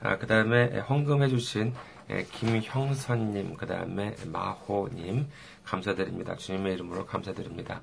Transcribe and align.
아, 0.01 0.17
그 0.17 0.27
다음에 0.27 0.79
헌금해주신 0.79 1.73
김형선님, 2.31 3.55
그 3.55 3.65
다음에 3.65 4.13
마호님, 4.25 5.27
감사드립니다. 5.63 6.35
주님의 6.35 6.73
이름으로 6.73 7.05
감사드립니다. 7.05 7.81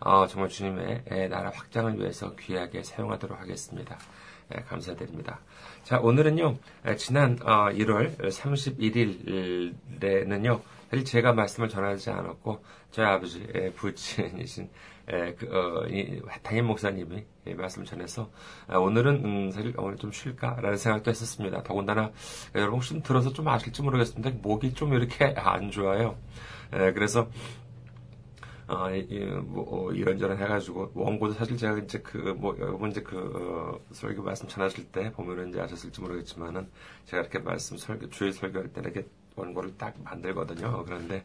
어, 0.00 0.26
정말 0.26 0.50
주님의 0.50 1.28
나라 1.30 1.50
확장을 1.50 1.98
위해서 1.98 2.34
귀하게 2.36 2.82
사용하도록 2.82 3.40
하겠습니다. 3.40 3.98
감사드립니다. 4.66 5.40
자, 5.82 5.98
오늘은요, 6.00 6.56
지난 6.96 7.38
1월 7.38 8.16
31일에는요, 8.18 10.60
사실 10.90 11.04
제가 11.04 11.32
말씀을 11.32 11.68
전하지 11.68 12.10
않았고, 12.10 12.64
저희 12.90 13.06
아버지, 13.06 13.46
부친이신 13.76 14.68
그, 15.06 15.48
어, 15.50 15.84
당임 16.42 16.66
목사님이 16.66 17.24
말씀을 17.44 17.86
전해서 17.86 18.30
아, 18.66 18.78
오늘은 18.78 19.24
음, 19.24 19.50
사실 19.50 19.74
오늘 19.76 19.96
좀 19.96 20.12
쉴까라는 20.12 20.78
생각도 20.78 21.10
했었습니다. 21.10 21.62
더군다나 21.62 22.10
여러분 22.54 22.76
혹시 22.76 23.02
들어서 23.02 23.32
좀 23.32 23.48
아실지 23.48 23.82
모르겠습니다. 23.82 24.30
목이 24.42 24.74
좀 24.74 24.94
이렇게 24.94 25.34
안 25.36 25.70
좋아요. 25.70 26.16
그래서 26.70 27.28
어, 28.66 28.90
이, 28.90 29.18
뭐, 29.44 29.88
어, 29.88 29.92
이런저런 29.92 30.38
해가지고, 30.38 30.92
원고도 30.94 31.34
사실 31.34 31.56
제가 31.56 31.78
이제 31.78 31.98
그, 32.00 32.16
뭐, 32.38 32.56
여러분 32.58 32.90
이제 32.90 33.02
그, 33.02 33.16
어, 33.16 33.80
설교 33.92 34.22
말씀 34.22 34.48
전하실 34.48 34.90
때 34.92 35.12
보면은 35.12 35.50
이제 35.50 35.60
아셨을지 35.60 36.00
모르겠지만은, 36.00 36.68
제가 37.06 37.22
이렇게 37.22 37.38
말씀 37.38 37.76
설교, 37.76 38.10
주의 38.10 38.32
설교할 38.32 38.72
때 38.72 38.80
이렇게 38.80 39.06
원고를 39.36 39.76
딱 39.76 39.94
만들거든요. 40.02 40.84
그런데 40.84 41.24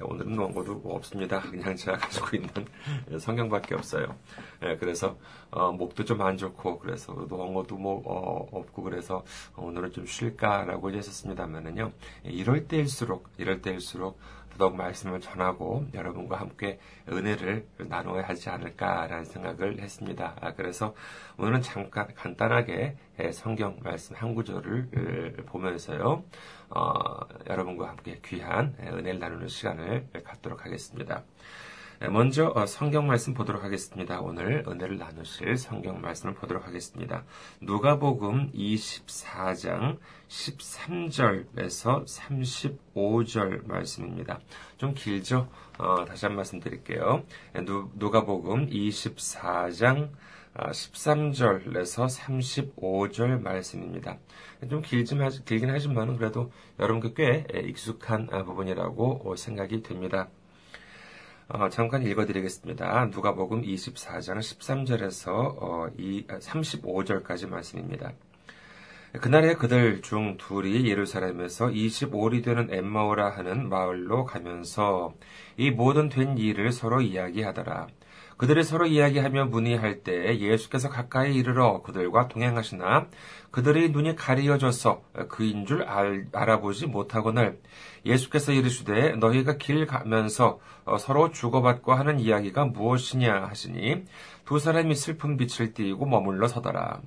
오늘은 0.00 0.38
원고도 0.38 0.80
없습니다. 0.84 1.40
그냥 1.50 1.74
제가 1.74 1.98
가지고 1.98 2.36
있는 2.36 2.50
성경밖에 3.18 3.74
없어요. 3.74 4.14
예, 4.62 4.76
그래서 4.76 5.16
어, 5.50 5.72
목도 5.72 6.04
좀 6.04 6.18
안 6.20 6.36
좋고 6.36 6.78
그래서 6.80 7.14
원고도 7.28 7.76
뭐 7.76 8.02
어, 8.04 8.48
없고 8.52 8.82
그래서 8.82 9.24
오늘은 9.56 9.92
좀 9.92 10.06
쉴까라고 10.06 10.90
했었습니다만은요. 10.92 11.92
이럴 12.24 12.66
때일수록 12.66 13.28
이럴 13.38 13.62
때일수록 13.62 14.18
더더욱 14.58 14.76
말씀을 14.76 15.20
전하고 15.20 15.86
여러분과 15.94 16.38
함께 16.38 16.78
은혜를 17.08 17.66
나눠야 17.78 18.24
하지 18.24 18.50
않을까라는 18.50 19.24
생각을 19.24 19.80
했습니다. 19.80 20.36
아, 20.40 20.52
그래서 20.52 20.94
오늘은 21.38 21.62
잠깐 21.62 22.12
간단하게 22.14 22.96
성경 23.32 23.78
말씀 23.82 24.16
한 24.16 24.34
구절을 24.34 25.44
보면서요. 25.46 26.24
어, 26.70 27.20
여러분과 27.48 27.88
함께 27.88 28.20
귀한 28.24 28.74
은혜를 28.80 29.18
나누는 29.18 29.48
시간을 29.48 30.08
갖도록 30.24 30.66
하겠습니다. 30.66 31.22
먼저 32.00 32.52
어, 32.54 32.64
성경 32.64 33.08
말씀 33.08 33.34
보도록 33.34 33.64
하겠습니다. 33.64 34.20
오늘 34.20 34.62
은혜를 34.68 34.98
나누실 34.98 35.56
성경 35.56 36.00
말씀을 36.00 36.32
보도록 36.34 36.64
하겠습니다. 36.64 37.24
누가복음 37.60 38.52
24장 38.52 39.98
13절에서 40.28 42.06
35절 42.06 43.66
말씀입니다. 43.66 44.38
좀 44.76 44.94
길죠? 44.94 45.48
어, 45.78 46.04
다시 46.04 46.26
한 46.26 46.36
말씀 46.36 46.60
드릴게요. 46.60 47.24
누가복음 47.96 48.68
24장 48.68 50.10
13절에서 50.54 52.08
35절 52.76 53.42
말씀입니다. 53.42 54.18
좀 54.70 54.82
길긴, 54.82 55.18
길긴 55.44 55.70
하지만 55.70 56.16
그래도 56.16 56.52
여러분께 56.78 57.44
꽤 57.48 57.60
익숙한 57.60 58.28
부분이라고 58.44 59.34
생각이 59.36 59.82
됩니다. 59.82 60.28
어, 61.50 61.70
잠깐 61.70 62.02
읽어드리겠습니다. 62.02 63.06
누가복음 63.06 63.62
24장 63.62 64.38
13절에서 64.38 65.28
어, 65.32 65.88
35절까지 65.96 67.48
말씀입니다. 67.48 68.12
그날에 69.22 69.54
그들 69.54 70.02
중 70.02 70.36
둘이 70.36 70.86
예루살렘에서 70.86 71.68
25리 71.68 72.44
되는 72.44 72.68
엠마오라 72.70 73.30
하는 73.30 73.70
마을로 73.70 74.26
가면서 74.26 75.14
이 75.56 75.70
모든 75.70 76.10
된 76.10 76.36
일을 76.36 76.70
서로 76.70 77.00
이야기하더라. 77.00 77.86
그들이 78.36 78.62
서로 78.62 78.86
이야기하며 78.86 79.46
문의할 79.46 80.02
때 80.04 80.38
예수께서 80.38 80.88
가까이 80.88 81.34
이르러 81.34 81.82
그들과 81.82 82.28
동행하시나 82.28 83.08
그들의 83.50 83.90
눈이 83.90 84.14
가리어져서 84.16 85.02
그인 85.28 85.66
줄 85.66 85.82
알, 85.82 86.26
아보지 86.32 86.86
못하거늘 86.86 87.60
예수께서 88.06 88.52
이르시되 88.52 89.16
너희가 89.16 89.56
길 89.56 89.86
가면서 89.86 90.60
어, 90.84 90.98
서로 90.98 91.30
주고받고 91.30 91.94
하는 91.94 92.20
이야기가 92.20 92.66
무엇이냐 92.66 93.46
하시니 93.46 94.04
두 94.44 94.58
사람이 94.58 94.94
슬픈 94.94 95.36
빛을 95.36 95.74
띠고 95.74 96.06
머물러 96.06 96.48
서더라. 96.48 97.00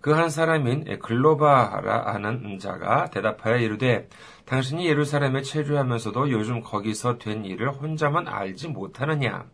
그 0.00 0.14
한 0.14 0.30
사람인 0.30 0.98
글로바라 0.98 2.14
하는 2.14 2.58
자가 2.58 3.10
대답하여 3.10 3.58
이르되 3.58 4.08
당신이 4.46 4.86
예루살렘에 4.86 5.42
체류하면서도 5.42 6.30
요즘 6.30 6.62
거기서 6.62 7.18
된 7.18 7.44
일을 7.44 7.70
혼자만 7.70 8.26
알지 8.26 8.68
못하느냐? 8.68 9.44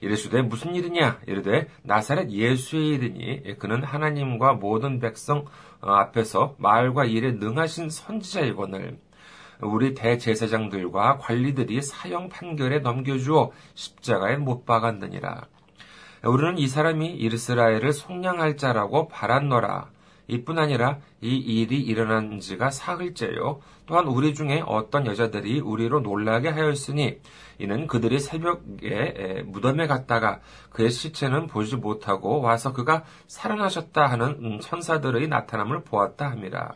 이르시되 0.00 0.42
무슨 0.42 0.74
일이냐 0.74 1.20
이르되 1.26 1.68
나사렛 1.82 2.30
예수의 2.30 2.88
일이니 2.88 3.58
그는 3.58 3.82
하나님과 3.82 4.54
모든 4.54 5.00
백성 5.00 5.44
어, 5.80 5.92
앞에서 5.92 6.54
말과 6.58 7.04
일에 7.04 7.32
능하신 7.32 7.90
선지자이거늘 7.90 8.98
우리 9.60 9.94
대제사장들과 9.94 11.18
관리들이 11.18 11.80
사형 11.80 12.28
판결에 12.28 12.80
넘겨주어 12.80 13.52
십자가에 13.74 14.36
못 14.36 14.66
박았느니라. 14.66 15.46
우리는 16.24 16.58
이 16.58 16.66
사람이 16.66 17.14
이스라엘을 17.14 17.92
속량할 17.92 18.56
자라고 18.56 19.08
바란노라. 19.08 19.88
이뿐 20.28 20.58
아니라 20.58 20.98
이 21.20 21.36
일이 21.36 21.80
일어난 21.80 22.40
지가 22.40 22.70
사흘째요. 22.70 23.60
또한 23.86 24.06
우리 24.06 24.34
중에 24.34 24.62
어떤 24.66 25.06
여자들이 25.06 25.60
우리로 25.60 26.00
놀라게 26.00 26.48
하였으니 26.48 27.20
이는 27.58 27.86
그들이 27.86 28.18
새벽에 28.18 29.44
무덤에 29.46 29.86
갔다가 29.86 30.40
그의 30.70 30.90
시체는 30.90 31.46
보지 31.46 31.76
못하고 31.76 32.40
와서 32.40 32.72
그가 32.72 33.04
살아나셨다 33.28 34.06
하는 34.06 34.38
음, 34.42 34.60
천사들의 34.60 35.28
나타남을 35.28 35.84
보았다 35.84 36.30
함이라. 36.30 36.74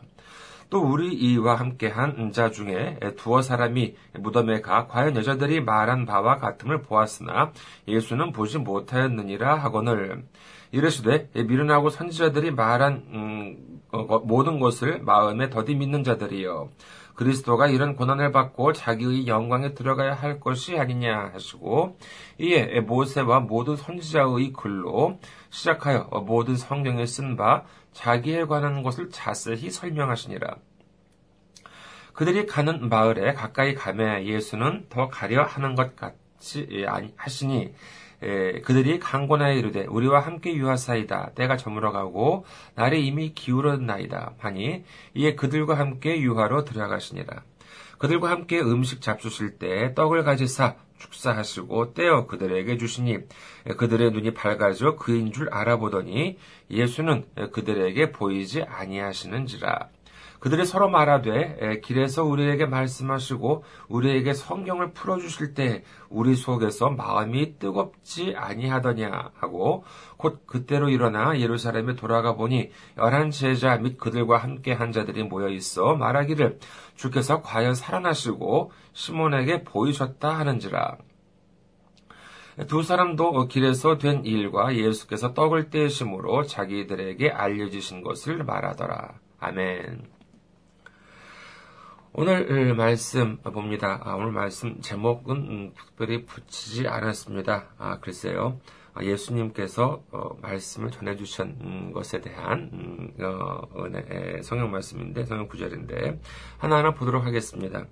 또 0.71 0.79
우리 0.79 1.13
이와 1.13 1.55
함께한 1.55 2.31
자 2.31 2.49
중에 2.49 2.97
두어 3.17 3.41
사람이 3.41 3.93
무덤에 4.19 4.61
가 4.61 4.87
과연 4.87 5.17
여자들이 5.17 5.59
말한 5.59 6.05
바와 6.05 6.37
같음을 6.37 6.81
보았으나 6.81 7.51
예수는 7.89 8.31
보지 8.31 8.59
못하였느니라 8.59 9.55
하거늘 9.55 10.23
이르시되 10.71 11.29
미련하고 11.33 11.89
선지자들이 11.89 12.51
말한 12.51 13.03
음, 13.13 13.81
어, 13.91 14.19
모든 14.19 14.59
것을 14.59 15.01
마음에 15.01 15.49
더디 15.49 15.75
믿는 15.75 16.03
자들이여 16.03 16.69
그리스도가 17.15 17.67
이런 17.67 17.95
고난을 17.95 18.31
받고 18.31 18.73
자기의 18.73 19.27
영광에 19.27 19.73
들어가야 19.73 20.13
할 20.13 20.39
것이 20.39 20.77
아니냐 20.77 21.31
하시고 21.33 21.97
이에 22.39 22.79
모세와 22.79 23.41
모든 23.41 23.75
선지자의 23.75 24.53
글로 24.53 25.19
시작하여 25.49 26.09
모든 26.25 26.55
성경에 26.55 27.05
쓴 27.05 27.35
바 27.35 27.63
자기에 27.93 28.45
관한 28.45 28.83
것을 28.83 29.09
자세히 29.09 29.69
설명하시니라. 29.69 30.55
그들이 32.13 32.45
가는 32.45 32.89
마을에 32.89 33.33
가까이 33.33 33.73
가매 33.73 34.25
예수는 34.25 34.87
더 34.89 35.09
가려 35.09 35.43
하는 35.43 35.75
것 35.75 35.95
같이 35.95 36.85
하시니 37.15 37.73
에, 38.23 38.61
그들이 38.61 38.99
강권하여 38.99 39.55
이르되 39.55 39.85
우리와 39.85 40.19
함께 40.19 40.53
유하사이다. 40.53 41.31
때가 41.35 41.57
저물어가고 41.57 42.45
날이 42.75 43.05
이미 43.05 43.33
기울었나이다. 43.33 44.35
하니 44.37 44.83
이에 45.15 45.35
그들과 45.35 45.77
함께 45.77 46.19
유하로 46.21 46.63
들어가시니라. 46.65 47.43
그들과 47.97 48.31
함께 48.31 48.59
음식 48.59 49.01
잡수실 49.01 49.59
때 49.59 49.93
떡을 49.93 50.23
가지사 50.23 50.75
축사하시고 50.97 51.93
떼어 51.93 52.27
그들에게 52.27 52.77
주시니 52.77 53.19
그들의 53.77 54.11
눈이 54.11 54.33
밝아져 54.33 54.95
그인 54.95 55.31
줄 55.31 55.49
알아보더니 55.51 56.37
예수는 56.69 57.25
그들에게 57.51 58.11
보이지 58.11 58.63
아니하시는지라 58.63 59.89
그들이 60.41 60.65
서로 60.65 60.89
말하되 60.89 61.81
길에서 61.83 62.23
우리에게 62.23 62.65
말씀하시고 62.65 63.63
우리에게 63.89 64.33
성경을 64.33 64.91
풀어 64.91 65.19
주실 65.19 65.53
때 65.53 65.83
우리 66.09 66.35
속에서 66.35 66.89
마음이 66.89 67.59
뜨겁지 67.59 68.33
아니하더냐 68.35 69.33
하고 69.35 69.85
곧 70.17 70.47
그때로 70.47 70.89
일어나 70.89 71.39
예루살렘에 71.39 71.95
돌아가 71.95 72.33
보니 72.33 72.71
열한 72.97 73.29
제자 73.29 73.77
및 73.77 73.99
그들과 73.99 74.39
함께 74.39 74.73
한 74.73 74.91
자들이 74.91 75.21
모여 75.23 75.47
있어 75.47 75.93
말하기를 75.93 76.57
주께서 76.95 77.43
과연 77.43 77.75
살아나시고 77.75 78.71
시몬에게 78.93 79.63
보이셨다 79.63 80.39
하는지라. 80.39 80.97
두 82.67 82.81
사람도 82.81 83.47
길에서 83.47 83.99
된 83.99 84.25
일과 84.25 84.75
예수께서 84.75 85.35
떡을 85.35 85.69
떼심으로 85.69 86.47
자기들에게 86.47 87.29
알려주신 87.29 88.01
것을 88.01 88.43
말하더라. 88.43 89.19
아멘. 89.39 90.20
오늘 92.13 92.75
말씀 92.75 93.37
봅니다. 93.37 94.01
아, 94.03 94.15
오늘 94.15 94.33
말씀 94.33 94.81
제목은 94.81 95.35
음, 95.37 95.73
특별히 95.73 96.25
붙이지 96.25 96.85
않았습니다. 96.85 97.69
아, 97.77 97.99
글쎄요. 98.01 98.59
아, 98.93 99.01
예수님께서 99.01 100.03
어, 100.11 100.35
말씀을 100.41 100.91
전해주신 100.91 101.93
것에 101.93 102.19
대한 102.19 102.69
음, 102.73 103.13
어, 103.23 103.61
은혜, 103.77 104.41
성경 104.41 104.71
말씀인데, 104.71 105.23
성경 105.23 105.47
구절인데, 105.47 106.19
하나하나 106.57 106.93
보도록 106.93 107.25
하겠습니다. 107.25 107.85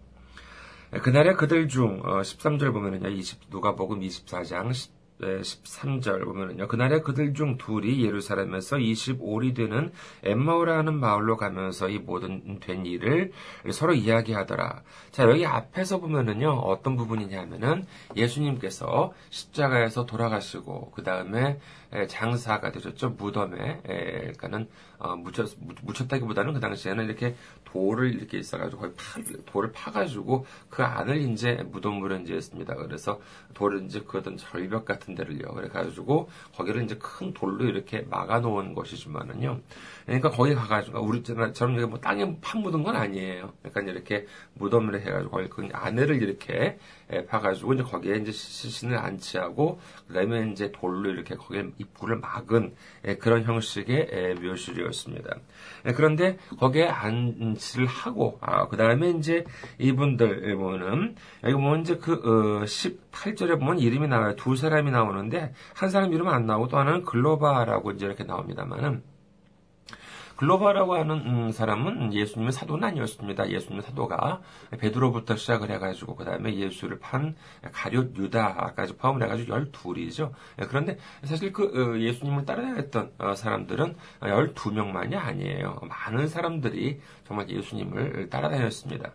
그날에 1.01 1.33
그들 1.36 1.69
중 1.69 2.01
13절 2.01 2.69
어, 2.69 2.71
보면은요, 2.74 3.07
20, 3.07 3.50
누가 3.50 3.75
복음 3.75 4.01
24장 4.01 4.74
13절 5.19 6.24
보면은요. 6.24 6.68
그날에 6.68 7.01
그들 7.01 7.33
중 7.33 7.57
둘이 7.57 8.06
예루살렘에서 8.06 8.77
25리 8.77 9.56
되는 9.56 9.92
엠마오라는 10.24 10.94
마을로 10.94 11.38
가면서 11.38 11.89
이 11.89 12.00
모든 12.00 12.60
된 12.60 12.86
일을 12.86 13.31
서로 13.71 13.94
이야기하더라. 13.94 14.81
자, 15.12 15.24
여기 15.24 15.45
앞에서 15.45 16.00
보면은요. 16.00 16.50
어떤 16.50 16.95
부분이냐면은 16.95 17.86
예수님께서 18.16 19.13
십자가에서 19.30 20.06
돌아가시고 20.06 20.92
그 20.92 21.04
다음에 21.04 21.60
장사가 22.07 22.71
되셨죠. 22.71 23.12
무덤에 23.12 23.81
그러니까는 23.83 24.68
어, 25.00 25.15
묻혔, 25.15 25.47
묻혔다기보다는 25.81 26.53
그 26.53 26.59
당시에는 26.59 27.06
이렇게 27.06 27.36
돌을 27.63 28.13
이렇게 28.15 28.38
있어가지고 28.38 28.81
거의 28.81 28.94
파, 28.95 29.21
돌을 29.45 29.71
파가지고 29.71 30.45
그 30.69 30.83
안을 30.83 31.21
이제 31.21 31.63
무덤으로 31.71 32.18
이제 32.18 32.36
했습니다. 32.36 32.75
그래서 32.75 33.21
돌을 33.53 33.86
이제 33.86 34.03
그 34.06 34.18
어떤 34.18 34.36
절벽 34.36 34.83
같은 34.83 35.15
데를요. 35.15 35.53
그래가지고 35.53 36.30
거기를 36.56 36.83
이제 36.83 36.97
큰 37.00 37.33
돌로 37.33 37.65
이렇게 37.65 38.01
막아놓은 38.01 38.74
것이지만은요. 38.74 39.62
그러니까 40.06 40.30
거기 40.30 40.53
가가지고 40.53 41.00
우리처럼 41.00 41.75
이게 41.75 41.85
뭐 41.85 42.00
땅에 42.00 42.38
판 42.42 42.62
묻은 42.62 42.83
건 42.83 42.95
아니에요. 42.97 43.53
그러니까 43.62 43.92
이렇게 43.92 44.25
무덤을 44.56 45.00
해가지고 45.00 45.31
거기 45.31 45.47
그 45.47 45.69
안에를 45.71 46.21
이렇게 46.21 46.77
파가지고 47.27 47.74
이제 47.74 47.83
거기에 47.83 48.18
이제 48.18 48.31
시신을 48.31 48.97
안치하고 48.97 49.80
그다음에 50.07 50.51
이제 50.51 50.71
돌로 50.74 51.09
이렇게 51.09 51.35
거기에 51.35 51.69
입구를 51.80 52.18
막은 52.18 52.76
그런 53.20 53.44
형식의 53.44 54.36
묘실이었습니다. 54.42 55.38
그런데 55.96 56.38
거기에 56.60 56.88
안치를 56.88 57.88
하고 57.88 58.38
아, 58.42 58.68
그 58.68 58.78
다음에 58.78 59.10
이제 59.12 59.44
이분들 59.80 60.56
보면은 60.56 61.16
여기 61.44 61.54
보면 61.54 61.81
이제 61.81 61.98
그 61.98 62.14
어, 62.14 62.64
18절에 62.66 63.60
보면 63.60 63.80
이름이 63.80 64.08
나와요. 64.08 64.36
두 64.36 64.56
사람이 64.56 64.92
나오는데 64.92 65.54
한 65.74 65.90
사람 65.90 66.14
이름 66.14 66.28
안 66.28 66.46
나오고 66.46 66.68
또 66.68 66.78
하나는 66.78 67.04
글로바라고 67.04 67.92
이제 67.92 68.06
이렇게 68.06 68.24
나옵니다만은 68.24 69.02
글로바라고 70.39 70.95
하는 70.95 71.18
음, 71.18 71.51
사람은 71.51 72.13
예수님의 72.13 72.53
사도는 72.53 72.88
아니었습니다. 72.88 73.50
예수님의 73.50 73.83
사도가 73.83 74.39
베드로부터 74.80 75.36
시작을 75.36 75.69
해가지고 75.69 76.15
그 76.15 76.24
다음에 76.24 76.56
예수를 76.56 76.97
판 77.00 77.36
가룟 77.74 78.15
유다까지 78.15 78.95
포함을 78.95 79.24
해가지고 79.24 79.51
열둘이죠. 79.51 80.31
예, 80.62 80.65
그런데 80.65 80.97
사실 81.25 81.51
그 81.51 81.65
어, 81.65 82.00
예수님을 82.00 82.45
따라다녔던 82.45 83.12
어, 83.18 83.36
사람들은 83.36 83.97
열두 84.21 84.71
명만이 84.71 85.18
아니에요. 85.18 85.81
많은 85.81 86.30
사람들이 86.30 87.01
정말 87.27 87.50
예수님을 87.50 88.30
따라다녔습니다. 88.30 89.12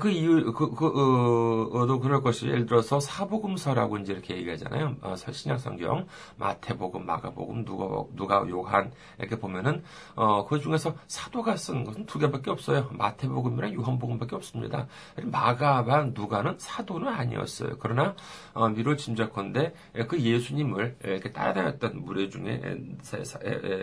그 0.00 0.10
이유, 0.10 0.52
그, 0.52 0.70
그, 0.74 0.86
어, 0.86 1.86
도 1.86 2.00
그럴 2.00 2.22
것이, 2.22 2.46
예를 2.46 2.66
들어서 2.66 3.00
사복음서라고 3.00 3.98
이제 3.98 4.12
이렇게 4.12 4.36
얘기하잖아요. 4.36 4.96
어, 5.02 5.14
신약 5.16 5.60
성경, 5.60 6.06
마태복음, 6.36 7.04
마가복음, 7.04 7.64
누가, 7.64 8.04
누가, 8.14 8.48
요한, 8.48 8.92
이렇게 9.18 9.36
보면은, 9.36 9.82
어, 10.14 10.46
그 10.46 10.60
중에서 10.60 10.94
사도가 11.08 11.56
쓴 11.56 11.84
것은 11.84 12.06
두 12.06 12.18
개밖에 12.18 12.50
없어요. 12.50 12.88
마태복음이랑 12.92 13.74
요한복음밖에 13.74 14.36
없습니다. 14.36 14.86
마가와 15.22 16.04
누가는 16.14 16.54
사도는 16.58 17.08
아니었어요. 17.08 17.76
그러나, 17.78 18.14
어, 18.54 18.68
미룰 18.68 18.96
짐작컨대 18.96 19.74
그 20.08 20.20
예수님을 20.20 20.96
이렇게 21.04 21.32
따라다녔던 21.32 22.04
무리 22.04 22.30
중에, 22.30 22.60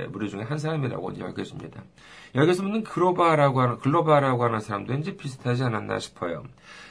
무리 0.10 0.30
중에 0.30 0.44
한 0.44 0.58
사람이라고 0.58 1.20
여겨집니다. 1.20 1.84
여기서 2.36 2.64
보는 2.64 2.84
글로바라고 2.84 3.62
하는, 3.62 3.78
글로바라고 3.80 4.44
하는 4.44 4.60
사람도 4.60 4.94
이제 4.94 5.18
비슷하지 5.18 5.64
않았나 5.64 5.89
싶어요. 5.98 6.44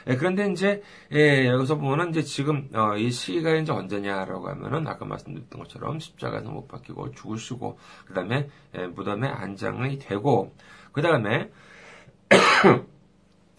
예, 0.07 0.15
그런데 0.15 0.51
이제, 0.51 0.81
예, 1.13 1.47
여기서 1.47 1.77
보면은 1.77 2.09
이제 2.09 2.23
지금, 2.23 2.69
어, 2.73 2.97
이 2.97 3.11
시기가 3.11 3.55
이제 3.55 3.71
언제냐라고 3.71 4.49
하면은 4.49 4.87
아까 4.87 5.05
말씀드렸던 5.05 5.61
것처럼 5.61 5.99
십자가에서 5.99 6.49
못 6.49 6.67
박히고 6.67 7.11
죽으시고, 7.11 7.77
그 8.05 8.13
다음에, 8.13 8.49
예, 8.75 8.87
무덤에 8.87 9.27
안장이 9.27 9.99
되고, 9.99 10.53
그 10.91 11.01
다음에, 11.01 11.49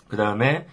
그 0.09 0.17
다음에, 0.17 0.67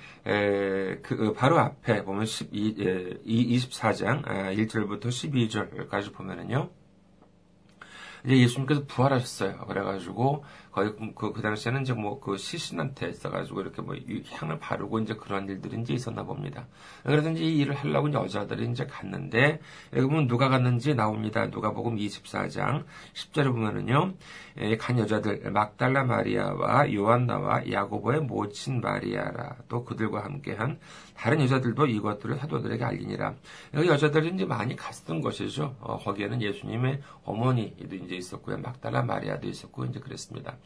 그, 1.03 1.33
바로 1.33 1.59
앞에 1.59 2.03
보면 2.03 2.25
12, 2.25 2.75
예, 2.79 3.13
24장, 3.23 4.25
1절부터 4.25 5.05
아, 5.05 5.09
12절까지 5.09 6.13
보면은요, 6.13 6.69
이제 8.25 8.37
예수님께서 8.39 8.83
부활하셨어요. 8.87 9.65
그래가지고 9.67 10.43
거의 10.77 10.93
그, 11.15 11.33
그 11.33 11.41
당시에는 11.41 11.81
이제 11.81 11.93
뭐 11.93 12.17
그 12.27 12.37
시신한테 12.37 13.09
있어가지고 13.09 13.61
이렇게 13.61 13.81
뭐 13.81 13.95
향을 14.31 14.59
바르고 14.59 14.99
이제 14.99 15.13
그런 15.15 15.47
일들이 15.47 15.79
이제 15.79 15.93
있었나 15.93 16.23
봅니다. 16.23 16.67
그래서 17.03 17.31
이제 17.31 17.41
이 17.41 17.59
일을 17.59 17.73
하려고 17.73 18.09
이제 18.09 18.17
여자들이 18.17 18.69
이제 18.69 18.85
갔는데 18.85 19.61
여기 19.93 20.05
보면 20.05 20.27
누가 20.27 20.49
갔는지 20.49 20.93
나옵니다. 20.93 21.49
누가 21.49 21.71
복음 21.71 21.95
24장 21.95 22.83
10절에 23.13 23.45
보면은요. 23.53 24.13
간 24.77 24.99
여자들 24.99 25.51
막달라 25.51 26.03
마리아와 26.03 26.93
요한나와 26.93 27.71
야고보의 27.71 28.21
모친 28.21 28.81
마리아라 28.81 29.55
또 29.69 29.85
그들과 29.85 30.25
함께한 30.25 30.79
다른 31.15 31.41
여자들도 31.41 31.87
이것들을 31.87 32.37
사도들에게 32.37 32.83
알리니라. 32.83 33.33
여기 33.73 33.87
여자들이 33.87 34.33
이제 34.35 34.45
많이 34.45 34.75
갔던 34.75 35.21
것이죠. 35.21 35.75
어, 35.79 35.97
거기에는 35.97 36.41
예수님의 36.41 37.01
어머니도 37.23 37.95
이제 37.95 38.15
있었고요. 38.15 38.57
막달라 38.57 39.01
마리아도 39.01 39.47
있었고 39.47 39.85
이제 39.85 39.99
그랬습니다. 39.99 40.57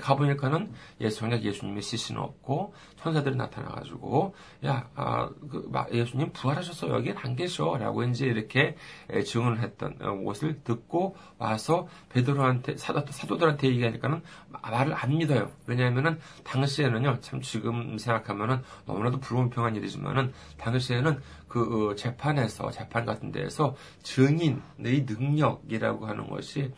가보니까는 0.00 0.72
예, 1.00 1.10
정작 1.10 1.42
예수님의 1.42 1.82
시신은 1.82 2.20
없고 2.20 2.74
천사들이 2.96 3.36
나타나가지고 3.36 4.34
야, 4.66 4.88
아, 4.94 5.28
그, 5.50 5.70
예수님 5.92 6.32
부활하셔서 6.32 6.88
여기에 6.90 7.14
안 7.16 7.36
계셔라고 7.36 8.04
이제 8.04 8.26
이렇게 8.26 8.76
증언을 9.24 9.60
했던 9.60 10.24
것을 10.24 10.50
어, 10.50 10.64
듣고 10.64 11.16
와서 11.38 11.88
베드로한테 12.10 12.76
사도, 12.76 13.04
사도들한테 13.08 13.68
얘기하니까는 13.68 14.22
말을 14.48 14.94
안 14.94 15.16
믿어요. 15.16 15.50
왜냐하면은 15.66 16.18
당시에는요, 16.44 17.20
참 17.20 17.40
지금 17.40 17.98
생각하면은 17.98 18.62
너무나도 18.86 19.20
불공평한 19.20 19.76
일이지만은 19.76 20.32
당시에는 20.58 21.20
그 21.48 21.90
어, 21.90 21.94
재판에서 21.94 22.70
재판 22.70 23.04
같은 23.04 23.32
데에서 23.32 23.74
증인의 24.02 25.06
능력이라고 25.06 26.06
하는 26.06 26.28
것이 26.28 26.72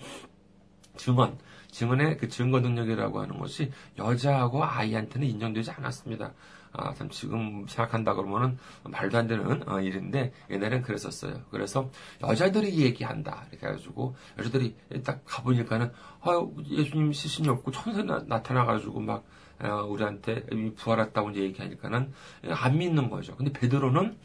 증언 0.96 1.38
증언의 1.72 2.18
그 2.18 2.28
증거 2.28 2.60
능력이라고 2.60 3.20
하는 3.20 3.38
것이 3.38 3.70
여자하고 3.98 4.64
아이한테는 4.64 5.26
인정되지 5.26 5.70
않았습니다. 5.70 6.32
아, 6.72 6.94
참 6.94 7.08
지금 7.10 7.66
생각한다 7.66 8.14
그러면은 8.14 8.56
말도 8.84 9.18
안 9.18 9.26
되는 9.26 9.68
어, 9.68 9.80
일인데 9.80 10.32
옛날엔 10.50 10.82
그랬었어요. 10.82 11.42
그래서 11.50 11.90
여자들이 12.22 12.78
얘기한다 12.78 13.46
이렇게 13.50 13.66
해가지고 13.66 14.14
여자들이 14.38 14.76
딱 15.04 15.22
가보니까는 15.24 15.90
아, 16.20 16.46
예수님 16.66 17.12
시신이 17.12 17.48
없고 17.48 17.72
천사 17.72 18.02
나, 18.02 18.42
타나가지고 18.42 19.00
막 19.00 19.24
어, 19.62 19.84
우리한테 19.84 20.46
부활했다고 20.76 21.30
이제 21.30 21.42
얘기하니까는 21.42 22.12
안 22.50 22.78
믿는 22.78 23.10
거죠. 23.10 23.36
근데 23.36 23.52
베드로는 23.52 24.16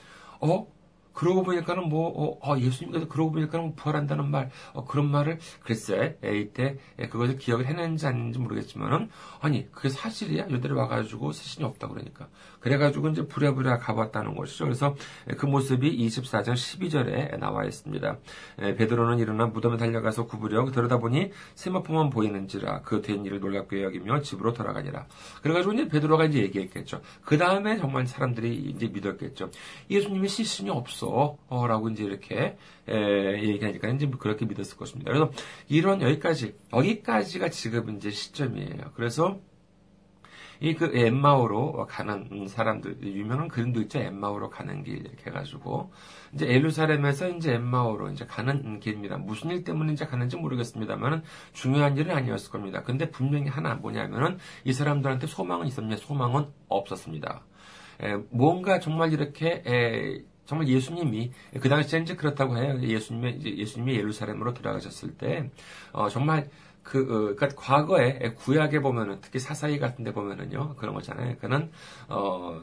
어 0.41 0.67
그러고 1.15 1.43
보니까는 1.43 1.87
뭐, 1.89 2.09
어, 2.09 2.37
어 2.41 2.57
예수님께서 2.59 3.07
그러고 3.07 3.31
보니까는 3.31 3.65
뭐 3.65 3.73
부활한다는 3.75 4.29
말, 4.29 4.49
어, 4.73 4.85
그런 4.85 5.09
말을 5.09 5.39
글쎄, 5.63 6.17
이때 6.23 6.77
그것을 7.09 7.37
기억을 7.37 7.65
해낸지 7.65 8.05
아닌지 8.05 8.39
모르겠지만은, 8.39 9.09
아니, 9.39 9.71
그게 9.71 9.89
사실이야? 9.89 10.49
요들이 10.49 10.73
와가지고 10.73 11.31
세신이 11.31 11.65
없다 11.65 11.87
그러니까. 11.87 12.27
그래가지고 12.59 13.09
이제 13.09 13.25
부랴부랴 13.27 13.77
가봤다는 13.77 14.35
것이죠. 14.35 14.65
그래서 14.65 14.95
그 15.37 15.45
모습이 15.45 16.05
24장 16.07 16.53
12절에 16.53 17.37
나와 17.39 17.63
있습니다. 17.63 18.17
베드로는 18.57 19.19
일어나 19.19 19.45
무덤에 19.45 19.77
달려가서 19.77 20.25
구부려 20.25 20.65
들여다보니 20.71 21.31
세마포만 21.55 22.09
보이는지라 22.09 22.81
그 22.81 23.05
된 23.05 23.23
일을 23.23 23.39
놀랍게 23.39 23.83
여기며 23.83 24.21
집으로 24.21 24.53
돌아가니라. 24.53 25.05
그래가지고 25.43 25.73
이제 25.73 25.87
베드로가 25.87 26.25
이제 26.25 26.39
얘기했겠죠. 26.39 27.01
그 27.23 27.37
다음에 27.37 27.77
정말 27.77 28.07
사람들이 28.07 28.55
이제 28.55 28.87
믿었겠죠. 28.87 29.51
예수님이 29.89 30.27
시신이 30.27 30.71
없어. 30.71 31.04
어, 31.09 31.67
라고 31.67 31.89
이제 31.89 32.03
이렇게 32.03 32.57
에, 32.87 33.43
얘기하니까 33.43 33.89
이제 33.89 34.09
그렇게 34.19 34.45
믿었을 34.45 34.77
것입니다. 34.77 35.11
그래서 35.11 35.31
이런 35.67 36.01
여기까지 36.01 36.55
여기까지가 36.73 37.49
지금 37.49 37.95
이제 37.95 38.09
시점이에요. 38.11 38.91
그래서 38.95 39.39
이그 40.61 40.91
엠마오로 40.93 41.85
가는 41.87 42.47
사람들 42.47 43.03
유명한 43.03 43.49
그림도 43.49 43.81
있죠. 43.81 43.99
엠마오로 43.99 44.49
가는 44.49 44.83
길 44.83 44.99
이렇게 44.99 45.29
해가지고 45.29 45.91
이제 46.33 46.47
에루살렘에서 46.47 47.27
이제 47.31 47.55
엠마오로 47.55 48.11
이제 48.11 48.25
가는 48.25 48.79
길입니다. 48.79 49.17
무슨 49.17 49.51
일 49.51 49.65
때문에 49.65 49.91
이제 49.91 50.05
가는지 50.05 50.37
모르겠습니다만은 50.37 51.23
중요한 51.51 51.97
일은 51.97 52.15
아니었을 52.15 52.51
겁니다. 52.51 52.83
근데 52.83 53.09
분명히 53.11 53.49
하나 53.49 53.75
뭐냐면은 53.75 54.37
이 54.63 54.71
사람들한테 54.71 55.27
소망은 55.27 55.67
있었냐? 55.67 55.97
소망은 55.97 56.45
없었습니다. 56.69 57.43
에, 58.01 58.15
뭔가 58.29 58.79
정말 58.79 59.11
이렇게 59.11 59.61
에, 59.65 60.23
정말 60.45 60.67
예수님이 60.67 61.31
그 61.59 61.69
당시에 61.69 61.99
이제 62.01 62.15
그렇다고 62.15 62.57
해요. 62.57 62.79
예수님이 62.81 63.37
이제 63.39 63.57
예수님이 63.57 63.95
예루살렘으로 63.95 64.53
들어가셨을 64.53 65.17
때 65.17 65.49
어, 65.91 66.09
정말 66.09 66.49
그, 66.85 66.99
어, 66.99 67.35
그니까 67.35 67.47
과거에 67.55 68.33
구약에 68.35 68.79
보면은 68.79 69.19
특히 69.19 69.39
사사기 69.39 69.79
같은 69.79 70.05
데 70.05 70.13
보면은요, 70.13 70.75
그런 70.75 70.93
거잖아요. 70.93 71.35
그는, 71.37 71.71
어, 72.07 72.61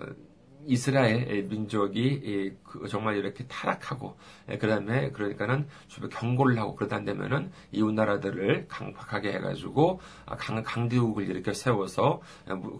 이스라엘 0.66 1.44
민족이 1.44 2.54
그 2.64 2.88
정말 2.88 3.16
이렇게 3.16 3.44
타락하고 3.46 4.16
그다음에 4.46 5.10
그러니까는 5.10 5.66
주변 5.88 6.10
경고를 6.10 6.58
하고 6.58 6.74
그러다 6.74 7.04
되면은 7.04 7.50
이웃 7.72 7.92
나라들을 7.92 8.66
강팍하게 8.68 9.32
해가지고 9.34 10.00
아, 10.26 10.36
강 10.36 10.62
강대국을 10.62 11.28
이렇게 11.28 11.52
세워서 11.52 12.20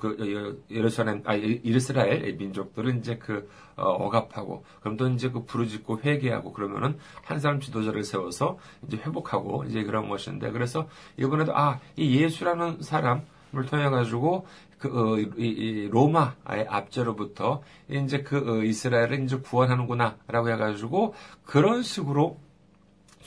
그 0.00 0.62
예루살렘 0.70 1.22
아 1.24 1.34
이스라엘 1.34 2.34
민족들은 2.34 2.98
이제 2.98 3.16
그 3.18 3.48
어, 3.76 3.84
억압하고 3.84 4.64
그럼 4.80 4.96
또 4.96 5.08
이제 5.08 5.30
그 5.30 5.44
부르짖고 5.44 6.00
회개하고 6.04 6.52
그러면은 6.52 6.98
한 7.22 7.40
사람 7.40 7.58
지도자를 7.60 8.04
세워서 8.04 8.58
이제 8.86 8.96
회복하고 8.98 9.64
이제 9.64 9.82
그런 9.82 10.08
것인데 10.08 10.50
그래서 10.50 10.88
이번에도 11.16 11.56
아 11.56 11.80
이 11.96 12.20
예수라는 12.22 12.82
사람 12.82 13.24
을 13.54 13.66
통해 13.66 13.90
가지고 13.90 14.46
그, 14.82 14.88
어, 14.88 15.16
이, 15.16 15.30
이 15.38 15.88
로마의 15.88 16.66
압제로부터 16.68 17.62
이제 17.88 18.22
그 18.22 18.36
어, 18.36 18.64
이스라엘을 18.64 19.22
이제 19.22 19.36
구원하는구나라고 19.36 20.50
해가지고 20.50 21.14
그런 21.44 21.84
식으로 21.84 22.40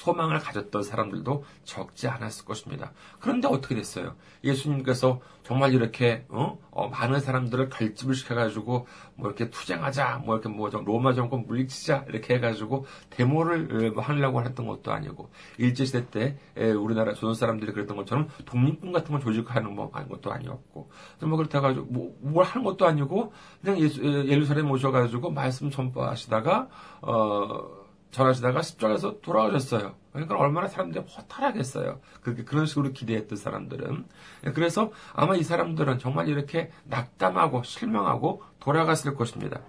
소망을 0.05 0.37
가졌던 0.37 0.83
사람들도 0.83 1.43
적지 1.63 2.07
않았을 2.07 2.45
것입니다. 2.45 2.91
그런데 3.19 3.47
어떻게 3.47 3.73
됐어요? 3.73 4.15
예수님께서 4.43 5.19
정말 5.41 5.73
이렇게 5.73 6.25
어? 6.29 6.59
어, 6.69 6.89
많은 6.89 7.19
사람들을 7.19 7.69
결집을 7.69 8.13
시켜가지고 8.13 8.87
뭐 9.15 9.27
이렇게 9.27 9.49
투쟁하자, 9.49 10.21
뭐 10.25 10.35
이렇게 10.35 10.49
뭐 10.49 10.69
로마 10.69 11.13
정권 11.13 11.45
물리치자 11.47 12.05
이렇게 12.09 12.35
해가지고 12.35 12.85
데모를 13.09 13.91
뭐 13.91 14.03
하려고 14.03 14.43
했던 14.43 14.67
것도 14.67 14.91
아니고 14.91 15.29
일제 15.57 15.85
시대 15.85 16.09
때 16.09 16.37
우리나라 16.73 17.13
조선 17.13 17.33
사람들이 17.33 17.73
그랬던 17.73 17.97
것처럼 17.97 18.29
독립군 18.45 18.91
같은 18.91 19.11
걸 19.11 19.21
조직하는 19.21 19.73
뭐 19.73 19.89
아닌 19.93 20.09
것도 20.09 20.31
아니었고 20.31 20.89
뭐 21.21 21.37
그렇다 21.37 21.61
가지고 21.61 21.85
뭐, 21.85 22.15
뭘 22.21 22.45
하는 22.45 22.63
것도 22.63 22.85
아니고 22.85 23.33
그냥 23.61 23.79
예수, 23.79 24.03
예루살렘 24.03 24.69
오셔가지고 24.69 25.31
말씀 25.31 25.71
전파하시다가 25.71 26.67
어. 27.01 27.84
전하시다가 28.15 28.61
십자가에서 28.61 29.19
돌아오셨어요. 29.19 29.93
그러니까 30.13 30.37
얼마나 30.37 30.67
사람들이 30.69 31.03
허탈하겠어요. 31.05 31.99
그렇게 32.21 32.45
그런 32.45 32.65
식으로 32.65 32.93
기대했던 32.93 33.37
사람들은. 33.37 34.05
그래서 34.53 34.91
아마 35.13 35.35
이 35.35 35.43
사람들은 35.43 35.99
정말 35.99 36.29
이렇게 36.29 36.71
낙담하고 36.85 37.63
실망하고 37.63 38.41
돌아갔을 38.61 39.15
것입니다. 39.15 39.59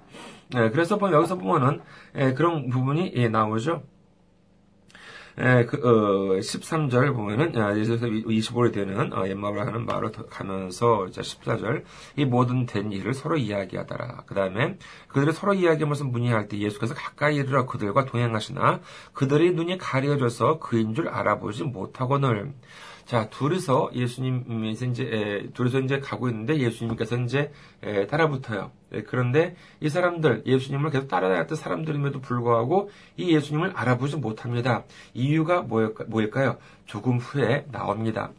네, 0.50 0.71
그래서 0.71 0.97
여기서 1.00 1.38
보면은 1.38 1.81
예, 2.15 2.35
그런 2.35 2.71
부분이 2.71 3.15
예, 3.17 3.29
나오죠. 3.29 3.83
에, 5.38 5.66
그, 5.66 5.76
어, 5.76 6.38
13절 6.38 7.14
보면은, 7.14 7.52
예수에서 7.78 8.07
25일 8.07 8.73
되는, 8.73 9.12
어, 9.12 9.28
옛마을 9.28 9.66
하는 9.66 9.85
말을 9.85 10.12
가면서, 10.31 11.11
자, 11.11 11.21
14절, 11.21 11.85
이 12.16 12.25
모든 12.25 12.64
된 12.64 12.90
일을 12.90 13.12
서로 13.12 13.37
이야기하더라. 13.37 14.25
그 14.26 14.35
다음에, 14.35 14.78
그들이 15.09 15.33
서로 15.33 15.52
이야기하면서 15.52 16.05
문의할 16.05 16.49
때 16.49 16.59
예수께서 16.59 16.95
가까이 16.95 17.37
이르러 17.37 17.66
그들과 17.66 18.07
동행하시나, 18.07 18.81
그들의 19.12 19.52
눈이 19.52 19.76
가려져서 19.76 20.59
그인 20.59 20.95
줄 20.95 21.09
알아보지 21.09 21.64
못하거늘, 21.64 22.55
자, 23.07 23.31
둘이서 23.31 23.91
예수님이 23.95 24.73
이제, 24.73 25.05
에, 25.05 25.51
둘이서 25.53 25.79
이제 25.81 26.01
가고 26.01 26.29
있는데 26.29 26.59
예수님께서 26.59 27.17
이제 27.19 27.53
에, 27.85 28.09
따라붙어요. 28.09 28.73
에, 28.93 29.03
그런데 29.05 29.55
이 29.81 29.89
사람들, 29.89 30.43
예수님을 30.45 30.91
계속 30.91 31.07
따라다녔던 31.07 31.57
사람들임에도 31.57 32.21
불구하고 32.21 32.91
이 33.17 33.33
예수님을 33.33 33.73
알아보지 33.77 34.17
못합니다. 34.17 34.83
이유가 35.15 35.63
뭐일까, 35.63 36.45
요 36.45 36.59
조금 36.85 37.19
후에 37.19 37.67
나옵니다. 37.71 38.33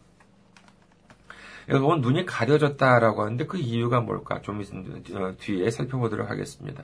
여러분, 1.69 2.01
눈이 2.01 2.25
가려졌다라고 2.25 3.23
하는데 3.23 3.45
그 3.45 3.57
이유가 3.57 4.01
뭘까? 4.01 4.41
좀 4.41 4.61
어, 4.61 5.33
뒤에 5.37 5.69
살펴보도록 5.71 6.29
하겠습니다. 6.29 6.83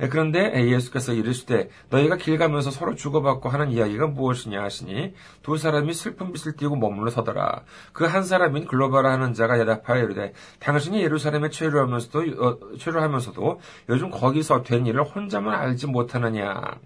예, 0.00 0.08
그런데 0.08 0.52
예수께서 0.70 1.12
이르시되 1.12 1.68
너희가 1.90 2.16
길 2.16 2.38
가면서 2.38 2.70
서로 2.70 2.94
주고받고 2.94 3.48
하는 3.48 3.70
이야기가 3.70 4.06
무엇이냐 4.08 4.62
하시니 4.62 5.14
두 5.42 5.56
사람이 5.56 5.92
슬픈 5.92 6.32
빛을 6.32 6.56
띠고 6.56 6.76
머물러 6.76 7.10
서더라. 7.10 7.64
그 7.92 8.04
한 8.14 8.22
사람인 8.22 8.66
글로바라 8.66 9.10
하는 9.12 9.34
자가 9.34 9.56
대답하여 9.56 10.04
이르되 10.04 10.32
당신이 10.60 11.02
예루살렘에 11.02 11.50
체류하면서도 11.50 12.20
어, 12.44 12.58
체류하면서도 12.78 13.60
요즘 13.88 14.10
거기서 14.10 14.62
된 14.62 14.86
일을 14.86 15.02
혼자만 15.04 15.54
알지 15.54 15.88
못하느냐. 15.88 16.78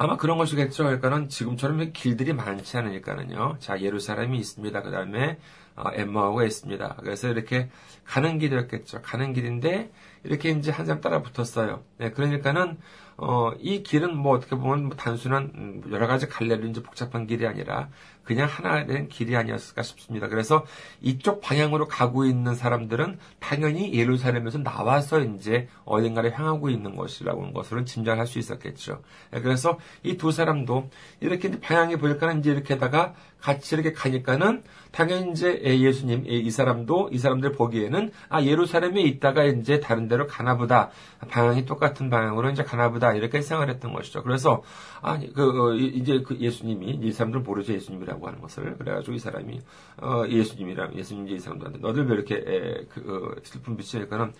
아마 0.00 0.16
그런 0.16 0.38
것이겠죠. 0.38 0.84
그러니까는 0.84 1.28
지금처럼 1.28 1.92
길들이 1.92 2.32
많지 2.32 2.76
않으니까는요. 2.76 3.56
자, 3.58 3.80
예루살렘이 3.80 4.38
있습니다. 4.38 4.82
그 4.82 4.92
다음에 4.92 5.38
어, 5.74 5.90
엠마오가 5.92 6.44
있습니다. 6.44 6.98
그래서 7.02 7.28
이렇게 7.28 7.68
가는 8.04 8.38
길이었겠죠. 8.38 9.02
가는 9.02 9.32
길인데 9.32 9.90
이렇게 10.22 10.50
이제 10.50 10.70
한 10.70 10.86
사람 10.86 11.00
따라 11.00 11.20
붙었어요. 11.20 11.82
네, 11.96 12.12
그러니까는 12.12 12.78
어, 13.20 13.50
이 13.58 13.82
길은 13.82 14.16
뭐 14.16 14.36
어떻게 14.36 14.54
보면 14.54 14.84
뭐 14.86 14.96
단순한 14.96 15.52
음, 15.56 15.82
여러 15.90 16.06
가지 16.06 16.28
갈래로 16.28 16.66
이제 16.68 16.80
복잡한 16.82 17.26
길이 17.26 17.46
아니라 17.46 17.88
그냥 18.22 18.46
하나 18.48 18.84
된 18.86 19.08
길이 19.08 19.34
아니었을까 19.34 19.82
싶습니다. 19.82 20.28
그래서 20.28 20.64
이쪽 21.00 21.40
방향으로 21.40 21.88
가고 21.88 22.26
있는 22.26 22.54
사람들은 22.54 23.18
당연히 23.40 23.92
예루살렘에서 23.94 24.58
나와서 24.58 25.20
이제 25.20 25.66
어딘가를 25.84 26.38
향하고 26.38 26.70
있는 26.70 26.94
것이라고 26.94 27.40
하는 27.40 27.54
것으로 27.54 27.84
짐작할 27.84 28.26
수 28.26 28.38
있었겠죠. 28.38 29.02
네, 29.32 29.40
그래서 29.40 29.78
이 30.04 30.16
두 30.18 30.30
사람도 30.30 30.90
이렇게 31.20 31.50
방향이 31.58 31.96
보일까는 31.96 32.40
이제 32.40 32.50
이렇게다가 32.52 33.14
같이 33.40 33.74
이렇게 33.74 33.92
가니까는 33.92 34.62
당연히 34.90 35.30
이제 35.30 35.60
예수님 35.62 36.24
이 36.26 36.50
사람도 36.50 37.10
이 37.12 37.18
사람들 37.18 37.52
보기에는 37.52 38.10
아 38.28 38.42
예루살렘에 38.42 39.02
있다가 39.02 39.44
이제 39.44 39.80
다른 39.80 40.08
데로 40.08 40.26
가나보다. 40.26 40.90
방향이 41.28 41.64
똑같은 41.66 42.10
방향으로 42.10 42.50
이제 42.50 42.62
가나보다. 42.62 43.12
이렇게 43.14 43.40
생각을 43.40 43.72
했던 43.72 43.92
것이죠. 43.92 44.22
그래서 44.22 44.62
아그 45.02 45.70
어, 45.70 45.74
이제 45.74 46.22
그 46.22 46.36
예수님이 46.36 46.98
이 47.02 47.12
사람들 47.12 47.40
모르죠. 47.40 47.72
예수님이라고 47.74 48.26
하는 48.26 48.40
것을. 48.40 48.76
그래가지고 48.76 49.14
이 49.14 49.18
사람이 49.18 49.60
어 50.02 50.24
예수님이라 50.28 50.94
예수님 50.94 51.28
이 51.28 51.38
사람들한테 51.38 51.78
너들 51.80 52.06
왜 52.06 52.14
이렇게 52.14 52.36
에, 52.36 52.86
그 52.88 53.34
어, 53.36 53.40
슬픈 53.44 53.76
빛이니까는 53.76 54.32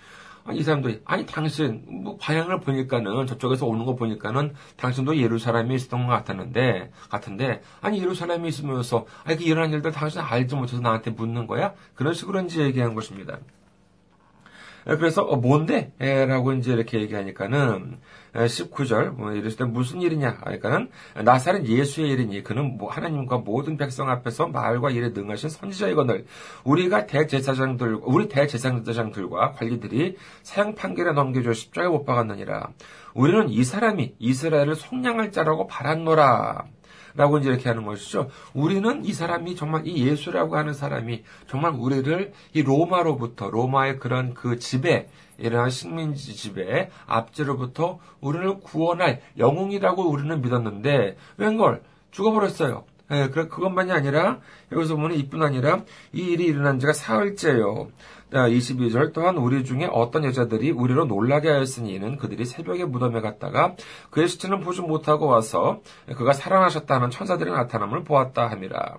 이 0.52 0.62
사람들이 0.62 1.00
아니 1.04 1.26
당신 1.26 1.84
뭐 2.02 2.16
방향을 2.18 2.60
보니까는 2.60 3.26
저쪽에서 3.26 3.66
오는 3.66 3.84
거 3.84 3.94
보니까는 3.94 4.54
당신도 4.76 5.18
예루살렘에 5.18 5.74
있었던 5.74 6.06
것 6.06 6.12
같았는데 6.12 6.90
같은데 7.08 7.62
아니 7.80 8.00
예루살렘에 8.00 8.48
있으면서 8.48 9.06
아니 9.24 9.36
그 9.36 9.44
일어난 9.44 9.72
일들 9.72 9.92
당신 9.92 10.20
알지 10.20 10.54
못해서 10.56 10.80
나한테 10.80 11.10
묻는 11.10 11.46
거야 11.46 11.74
그런 11.94 12.14
식으로 12.14 12.40
이제 12.40 12.62
얘기한 12.62 12.94
것입니다. 12.94 13.38
그래서 14.96 15.22
어, 15.22 15.36
뭔데? 15.36 15.92
라고 15.98 16.52
이제 16.52 16.72
이렇게 16.72 17.00
얘기하니까는 17.00 17.98
19절 18.34 19.10
뭐 19.10 19.32
이랬을 19.32 19.56
때 19.56 19.64
무슨 19.64 20.00
일이냐? 20.00 20.38
하니까는 20.42 20.90
나사렛 21.24 21.66
예수의 21.66 22.10
일이니 22.10 22.42
그는 22.42 22.78
뭐 22.78 22.90
하나님과 22.90 23.38
모든 23.38 23.76
백성 23.76 24.08
앞에서 24.08 24.48
말과 24.48 24.90
일에 24.90 25.10
능하신 25.10 25.50
선지자이거늘 25.50 26.24
우리가 26.64 27.06
대제사장들 27.06 28.00
우리 28.02 28.28
대제사장들과 28.28 29.52
관리들이 29.52 30.16
사형 30.42 30.74
판결에 30.74 31.12
넘겨줘 31.12 31.52
십자가에 31.52 31.88
못 31.88 32.04
박았느니라. 32.04 32.70
우리는 33.14 33.48
이 33.50 33.64
사람이 33.64 34.14
이스라엘을 34.18 34.74
속량할 34.74 35.32
자라고 35.32 35.66
바랐노라 35.66 36.64
라고 37.18 37.38
이제 37.38 37.50
이렇게 37.50 37.68
하는 37.68 37.84
것이죠. 37.84 38.30
우리는 38.54 39.04
이 39.04 39.12
사람이 39.12 39.56
정말 39.56 39.84
이 39.88 40.06
예수라고 40.06 40.56
하는 40.56 40.72
사람이 40.72 41.24
정말 41.48 41.72
우리를 41.76 42.32
이 42.54 42.62
로마로부터 42.62 43.50
로마의 43.50 43.98
그런 43.98 44.34
그 44.34 44.60
지배 44.60 45.08
이러한 45.36 45.68
식민지 45.68 46.36
지배 46.36 46.90
압제로부터 47.06 47.98
우리를 48.20 48.60
구원할 48.60 49.20
영웅이라고 49.36 50.08
우리는 50.08 50.40
믿었는데 50.40 51.16
웬걸 51.38 51.82
죽어버렸어요. 52.12 52.84
예, 53.10 53.28
그것만이 53.28 53.90
아니라 53.90 54.38
여기서 54.70 54.94
보면 54.94 55.14
이뿐 55.14 55.42
아니라 55.42 55.82
이 56.12 56.20
일이 56.20 56.44
일어난 56.44 56.78
지가 56.78 56.92
사흘째요. 56.92 57.88
22절 58.32 59.12
또한 59.12 59.36
우리 59.36 59.64
중에 59.64 59.88
어떤 59.90 60.24
여자들이 60.24 60.70
우리로 60.70 61.06
놀라게 61.06 61.48
하였으니 61.48 61.94
이는 61.94 62.16
그들이 62.16 62.44
새벽에 62.44 62.84
무덤에 62.84 63.20
갔다가 63.20 63.74
그의 64.10 64.28
시체는 64.28 64.60
보지 64.60 64.82
못하고 64.82 65.26
와서 65.26 65.80
그가 66.16 66.32
살아나셨다는 66.32 67.10
천사들의 67.10 67.52
나타남을 67.52 68.04
보았다 68.04 68.48
함이라. 68.48 68.98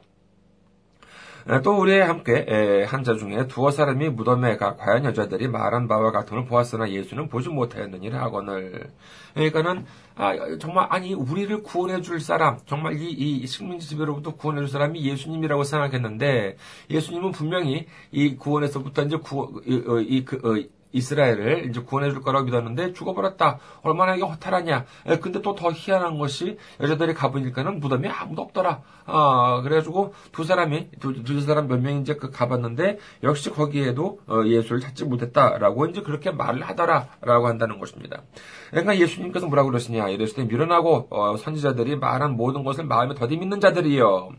또 1.63 1.79
우리의 1.79 2.05
함께 2.05 2.85
한 2.87 3.03
자 3.03 3.15
중에 3.15 3.47
두어 3.47 3.71
사람이 3.71 4.09
무덤에 4.09 4.57
가 4.57 4.75
과연 4.75 5.05
여자들이 5.05 5.47
말한 5.47 5.87
바와 5.87 6.11
걸 6.11 6.45
보았으나 6.45 6.89
예수는 6.89 7.29
보지 7.29 7.49
못하였느니라 7.49 8.21
하거늘. 8.21 8.91
그러니까는 9.33 9.85
아, 10.15 10.33
정말 10.59 10.87
아니 10.89 11.13
우리를 11.13 11.63
구원해 11.63 12.01
줄 12.01 12.19
사람 12.19 12.57
정말 12.65 12.99
이, 12.99 13.09
이 13.11 13.47
식민지 13.47 13.87
지배로부터 13.87 14.35
구원해 14.35 14.61
줄 14.61 14.69
사람이 14.69 15.01
예수님이라고 15.01 15.63
생각했는데 15.63 16.57
예수님은 16.89 17.31
분명히 17.31 17.87
이 18.11 18.35
구원에서부터 18.35 19.03
이제 19.03 19.17
구, 19.17 19.61
이, 19.65 19.81
이, 20.07 20.25
그, 20.25 20.35
어, 20.43 20.78
이스라엘을 20.91 21.69
이제 21.69 21.81
구원해 21.81 22.11
줄 22.11 22.21
거라고 22.21 22.45
믿었는데 22.45 22.93
죽어버렸다. 22.93 23.59
얼마나 23.83 24.15
이게 24.15 24.23
허탈하냐. 24.25 24.85
에, 25.07 25.19
근데 25.19 25.41
또 25.41 25.55
더 25.59 25.71
희한한 25.71 26.17
것이 26.17 26.57
여자들이 26.79 27.13
가보니까는 27.13 27.79
무덤이 27.81 28.07
아무도 28.07 28.43
없더라. 28.43 28.81
아, 29.05 29.61
그래가지고 29.61 30.13
두 30.31 30.43
사람이, 30.45 30.89
두, 30.99 31.23
두 31.23 31.41
사람 31.41 31.67
몇 31.67 31.81
명이 31.81 32.01
이제 32.01 32.15
그 32.15 32.31
가봤는데 32.31 32.97
역시 33.23 33.49
거기에도 33.49 34.19
어, 34.27 34.43
예수를 34.45 34.79
찾지 34.79 35.05
못했다라고 35.05 35.87
이제 35.87 36.01
그렇게 36.01 36.31
말을 36.31 36.61
하더라라고 36.63 37.47
한다는 37.47 37.79
것입니다. 37.79 38.21
그러니까 38.69 38.97
예수님께서 38.97 39.47
뭐라고 39.47 39.69
그러시냐. 39.69 40.07
이랬을 40.09 40.35
때 40.35 40.43
미련하고 40.45 41.07
어, 41.09 41.35
선지자들이 41.37 41.97
말한 41.97 42.37
모든 42.37 42.63
것을 42.63 42.85
마음에 42.85 43.15
더디 43.15 43.35
믿는 43.37 43.59
자들이요. 43.59 44.29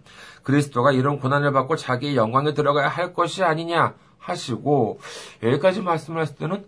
그리스도가 0.43 0.93
이런 0.93 1.19
고난을 1.19 1.53
받고 1.53 1.77
자기의 1.77 2.17
영광에 2.17 2.55
들어가야 2.55 2.89
할 2.89 3.13
것이 3.13 3.45
아니냐. 3.45 3.95
하시고 4.31 5.01
여기까지 5.43 5.83
말씀을 5.83 6.21
하실 6.21 6.37
때는 6.37 6.65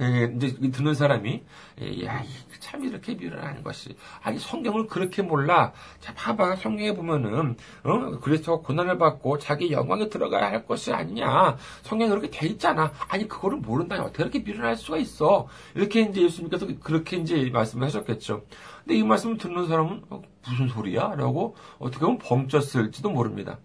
예, 0.00 0.32
이제 0.34 0.70
듣는 0.72 0.94
사람이 0.94 1.44
예, 1.80 2.04
야, 2.04 2.22
참 2.58 2.84
이렇게 2.84 3.14
미련한 3.14 3.62
것이 3.62 3.96
아니 4.22 4.38
성경을 4.40 4.88
그렇게 4.88 5.22
몰라. 5.22 5.72
자, 6.00 6.12
봐봐 6.14 6.56
성경에 6.56 6.94
보면은 6.94 7.56
어? 7.84 8.18
그래서 8.20 8.60
고난을 8.60 8.98
받고 8.98 9.38
자기 9.38 9.70
영광에 9.70 10.08
들어가야 10.08 10.50
할 10.50 10.66
것이 10.66 10.92
아니냐. 10.92 11.56
성경에 11.82 12.10
그렇게 12.10 12.28
돼 12.28 12.48
있잖아. 12.48 12.92
아니 13.08 13.28
그거를 13.28 13.58
모른다니 13.58 14.00
어떻게 14.00 14.24
그렇게 14.24 14.40
미련할 14.40 14.76
수가 14.76 14.96
있어? 14.98 15.46
이렇게 15.76 16.00
이제 16.00 16.22
예수님께서 16.22 16.66
그렇게 16.80 17.18
이제 17.18 17.48
말씀을 17.52 17.86
하셨겠죠. 17.86 18.44
근데 18.80 18.98
이 18.98 19.04
말씀을 19.04 19.38
듣는 19.38 19.68
사람은 19.68 20.02
어, 20.10 20.22
무슨 20.48 20.68
소리야?라고 20.68 21.54
어떻게 21.78 22.04
보면 22.04 22.18
벙쪘을지도 22.18 23.12
모릅니다. 23.12 23.58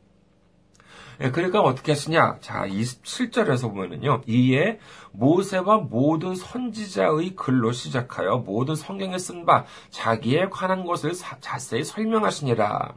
예, 1.22 1.32
그러니까 1.32 1.60
어떻게 1.62 1.92
하시냐? 1.92 2.38
자, 2.40 2.66
27절에서 2.66 3.70
보면은요. 3.70 4.22
이에 4.28 4.80
모세와 5.12 5.80
모든 5.80 6.36
선지자의 6.36 7.36
글로 7.36 7.72
시작하여 7.74 8.38
모든 8.38 8.76
성경에 8.76 9.18
쓴 9.18 9.46
바 9.46 9.66
자기에 9.90 10.48
관한 10.50 10.86
것을 10.86 11.14
자세히 11.42 11.84
설명하시니라. 11.84 12.94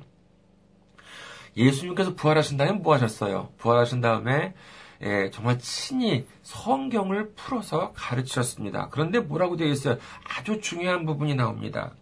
예수님께서 1.56 2.14
부활하신 2.14 2.56
다음에 2.56 2.72
뭐 2.72 2.94
하셨어요? 2.94 3.50
부활하신 3.58 4.00
다음에 4.00 4.54
예, 5.02 5.30
정말 5.30 5.58
친히 5.58 6.26
성경을 6.42 7.32
풀어서 7.34 7.92
가르치셨습니다. 7.94 8.88
그런데 8.90 9.20
뭐라고 9.20 9.56
되어 9.56 9.68
있어요? 9.68 9.96
아주 10.24 10.60
중요한 10.60 11.06
부분이 11.06 11.34
나옵니다. 11.34 11.92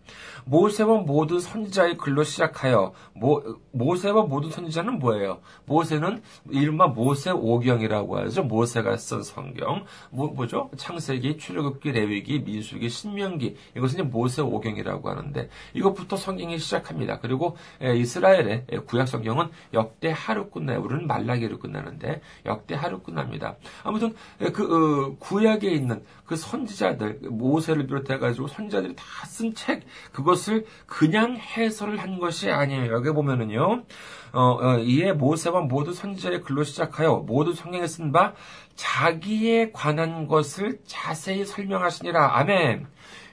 모세와 0.45 1.01
모든 1.01 1.39
선지자의 1.39 1.97
글로 1.97 2.25
시작하여 2.25 2.93
모, 3.13 3.43
모세와 3.73 4.25
모든 4.25 4.51
선지자는 4.51 4.99
뭐예요? 4.99 5.41
모세는 5.67 6.23
이른바 6.51 6.87
모세 6.87 7.31
오경이라고 7.31 8.19
하죠. 8.19 8.43
모세가 8.45 8.97
쓴 8.97 9.23
성경. 9.23 9.85
뭐, 10.11 10.29
뭐죠? 10.29 10.71
창세기, 10.77 11.39
출애굽기, 11.39 11.93
레위기, 11.93 12.41
민수기, 12.41 12.89
신명기. 12.89 13.57
이것은 13.77 14.01
이제 14.01 14.03
모세 14.03 14.43
오경이라고 14.43 15.09
하는데 15.09 15.49
이것부터 15.75 16.17
성경이 16.17 16.59
시작합니다. 16.59 17.21
그리고 17.21 17.57
이스라엘의 17.81 18.67
구약 18.87 19.07
성경은 19.07 19.51
역대 19.75 20.13
하루 20.15 20.51
끝나요. 20.51 20.81
우리는 20.83 21.07
말라기로 21.07 21.59
끝나는데 21.59 22.23
역대 22.47 22.75
하루 22.75 23.01
끝납니다. 23.01 23.57
아무튼 23.85 24.15
그 24.53 24.63
어, 24.65 25.17
구약에 25.19 25.69
있는 25.71 26.03
그 26.25 26.37
선지자들 26.37 27.21
모세를 27.31 27.87
비롯해 27.87 28.19
가지고 28.19 28.47
선지자들이 28.49 28.95
다 28.97 29.27
쓴 29.27 29.55
책 29.55 29.83
그것을 30.13 30.65
그냥 30.87 31.37
해설을 31.37 31.99
한 31.99 32.19
것이 32.19 32.51
아니에요. 32.51 32.93
여기 32.93 33.11
보면은요. 33.11 33.85
어, 34.33 34.41
어, 34.61 34.79
이에 34.79 35.13
모세와 35.13 35.63
모두 35.63 35.93
선지자의 35.93 36.43
글로 36.43 36.63
시작하여 36.65 37.25
모두 37.27 37.53
성경에 37.55 37.87
쓴 37.87 38.13
바 38.13 38.35
자기에 38.77 39.73
관한 39.73 40.27
것을 40.27 40.79
자세히 40.87 41.45
설명하시니라. 41.45 42.39
아멘. 42.39 42.87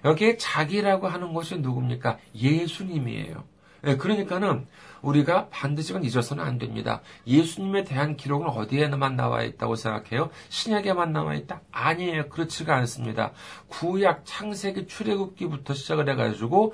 여기에 0.06 0.38
자기라고 0.38 1.08
하는 1.08 1.34
것이 1.34 1.58
누굽니까? 1.58 2.18
예수님이에요. 2.36 3.44
네, 3.84 3.98
그러니까는 3.98 4.68
우리가 5.02 5.48
반드시건 5.50 6.04
잊어서는 6.04 6.44
안 6.44 6.58
됩니다. 6.58 7.02
예수님에 7.26 7.84
대한 7.84 8.16
기록은 8.16 8.48
어디에만 8.48 9.16
나와 9.16 9.44
있다고 9.44 9.76
생각해요? 9.76 10.30
신약에만 10.50 11.14
나와 11.14 11.36
있다? 11.36 11.62
아니에요. 11.72 12.30
그렇지가 12.30 12.76
않습니다. 12.78 13.32
구약 13.68 14.22
창세기 14.26 14.88
출애굽기부터 14.88 15.74
시작을 15.74 16.10
해가지고 16.10 16.74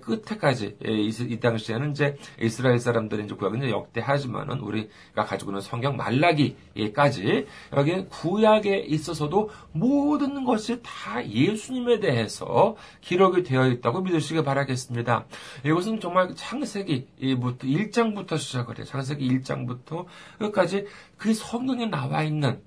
끝에까지 0.00 0.76
이, 0.84 1.40
당시에는 1.40 1.92
이제 1.92 2.16
이스라엘 2.40 2.78
사람들이 2.78 3.24
이제 3.24 3.34
구약은 3.34 3.58
이제 3.58 3.70
역대하지만은 3.70 4.60
우리가 4.60 5.24
가지고 5.24 5.52
있는 5.52 5.60
성경 5.60 5.96
말라기까지 5.96 7.46
여기 7.76 8.04
구약에 8.06 8.78
있어서도 8.78 9.50
모든 9.72 10.44
것이 10.44 10.80
다 10.82 11.24
예수님에 11.26 12.00
대해서 12.00 12.76
기록이 13.00 13.42
되어 13.42 13.68
있다고 13.68 14.02
믿으시기 14.02 14.42
바라겠습니다. 14.42 15.24
이것은 15.64 16.00
정말 16.00 16.34
창세기부터 16.34 17.61
1장부터 17.66 18.38
시작을 18.38 18.78
해요. 18.78 18.84
창세기 18.84 19.28
1장부터 19.28 20.06
끝까지 20.38 20.86
그 21.16 21.34
성경에 21.34 21.86
나와 21.86 22.22
있는 22.22 22.60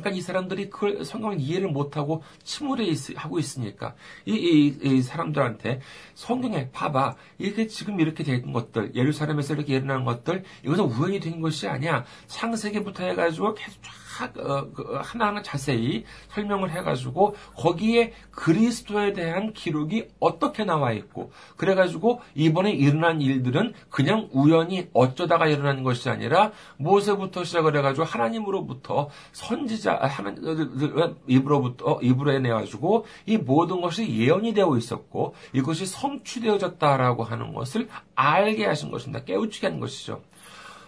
그러니까 0.00 0.10
이 0.10 0.20
사람들이 0.20 0.68
그 0.70 1.04
성경을 1.04 1.40
이해를 1.40 1.68
못하고 1.68 2.22
침울해 2.42 2.92
하고 3.16 3.38
있으니까 3.38 3.94
이, 4.26 4.32
이, 4.32 4.78
이, 4.82 5.02
사람들한테 5.02 5.80
성경에 6.14 6.70
봐봐 6.70 7.16
이게 7.38 7.66
지금 7.66 8.00
이렇게 8.00 8.22
된 8.24 8.52
것들 8.52 8.94
예루살렘에서 8.94 9.54
이렇게 9.54 9.74
일어난 9.74 10.04
것들 10.04 10.44
이것은 10.64 10.84
우연히 10.84 11.20
된 11.20 11.40
것이 11.40 11.66
아니야 11.66 12.04
창세기부터 12.26 13.04
해가지고 13.04 13.54
계속 13.54 13.82
쫙 13.82 14.05
어, 14.24 14.70
그, 14.72 14.98
하나하나 15.02 15.42
자세히 15.42 16.04
설명을 16.28 16.70
해가지고 16.70 17.34
거기에 17.56 18.12
그리스도에 18.30 19.12
대한 19.12 19.52
기록이 19.52 20.08
어떻게 20.20 20.64
나와 20.64 20.92
있고 20.92 21.32
그래가지고 21.56 22.20
이번에 22.34 22.72
일어난 22.72 23.20
일들은 23.20 23.74
그냥 23.90 24.28
우연히 24.32 24.88
어쩌다가 24.92 25.46
일어난 25.46 25.82
것이 25.82 26.08
아니라 26.08 26.52
모세부터 26.76 27.44
시작을 27.44 27.76
해가지고 27.76 28.04
하나님으로부터 28.04 29.08
선지자 29.32 29.98
하나님 30.02 31.16
입으로부터 31.26 32.00
입으로 32.02 32.32
해내가지고 32.32 33.06
이 33.26 33.36
모든 33.36 33.80
것이 33.80 34.08
예언이 34.08 34.54
되어 34.54 34.76
있었고 34.76 35.34
이것이 35.52 35.86
성취되어졌다라고 35.86 37.24
하는 37.24 37.52
것을 37.54 37.88
알게 38.14 38.66
하신 38.66 38.90
것입니다. 38.90 39.24
깨우치게 39.24 39.66
하는 39.66 39.80
것이죠. 39.80 40.22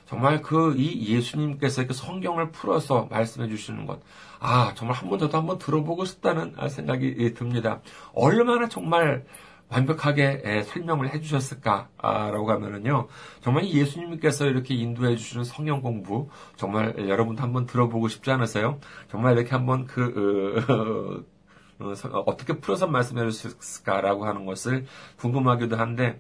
정말 0.09 0.41
그 0.41 0.75
이 0.77 1.15
예수님께서 1.15 1.87
그 1.87 1.93
성경을 1.93 2.51
풀어서 2.51 3.07
말씀해 3.11 3.49
주시는 3.49 3.87
것, 3.87 4.01
아, 4.41 4.73
정말 4.75 4.97
한번 4.97 5.19
더도 5.19 5.37
한번 5.37 5.59
들어보고 5.59 6.05
싶다는 6.07 6.55
생각이 6.69 7.35
듭니다. 7.35 7.83
얼마나 8.15 8.69
정말 8.69 9.27
완벽하게 9.69 10.63
설명을 10.65 11.13
해주셨을까라고 11.15 12.51
하면은요, 12.51 13.09
정말 13.43 13.69
예수님께서 13.69 14.47
이렇게 14.47 14.75
인도해 14.75 15.15
주시는 15.17 15.45
성경 15.45 15.83
공부, 15.83 16.31
정말 16.57 16.95
여러분도 17.09 17.43
한번 17.43 17.67
들어보고 17.67 18.09
싶지 18.09 18.31
않으세요? 18.31 18.81
정말 19.11 19.37
이렇게 19.37 19.51
한번 19.51 19.87
그, 19.87 20.65
어, 20.69 21.25
어 21.81 22.37
떻게 22.37 22.55
풀어서 22.59 22.87
말씀해 22.87 23.31
주실까라고 23.31 24.27
하는 24.27 24.47
것을 24.47 24.87
궁금하기도 25.17 25.77
한데 25.77 26.19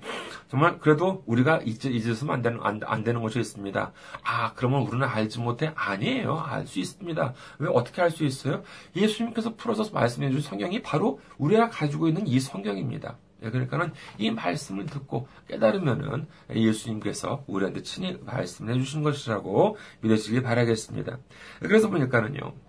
정말 0.48 0.78
그래도 0.78 1.22
우리가 1.26 1.60
잊, 1.64 1.84
잊으면 1.84 2.34
안 2.34 2.42
되는 2.42 2.60
안, 2.62 2.80
안 2.84 3.04
되는 3.04 3.22
것이 3.22 3.40
있습니다. 3.40 3.92
아 4.24 4.52
그러면 4.54 4.82
우리는 4.82 5.06
알지 5.06 5.40
못해 5.40 5.72
아니에요 5.74 6.38
알 6.38 6.66
수 6.66 6.78
있습니다. 6.80 7.34
왜 7.58 7.68
어떻게 7.72 8.02
알 8.02 8.10
수 8.10 8.24
있어요? 8.24 8.62
예수님께서 8.94 9.54
풀어서 9.56 9.84
말씀해 9.92 10.30
주신 10.30 10.48
성경이 10.48 10.82
바로 10.82 11.20
우리가 11.38 11.68
가지고 11.70 12.08
있는 12.08 12.26
이 12.26 12.40
성경입니다. 12.40 13.16
예, 13.42 13.50
그러니까는 13.50 13.92
이 14.18 14.30
말씀을 14.30 14.86
듣고 14.86 15.28
깨달으면은 15.48 16.26
예수님께서 16.50 17.44
우리한테 17.46 17.82
친히 17.82 18.18
말씀해 18.24 18.74
주신 18.74 19.02
것이라고 19.02 19.76
믿으시길 20.00 20.42
바라겠습니다. 20.42 21.18
그래서 21.60 21.88
보니까는요. 21.88 22.67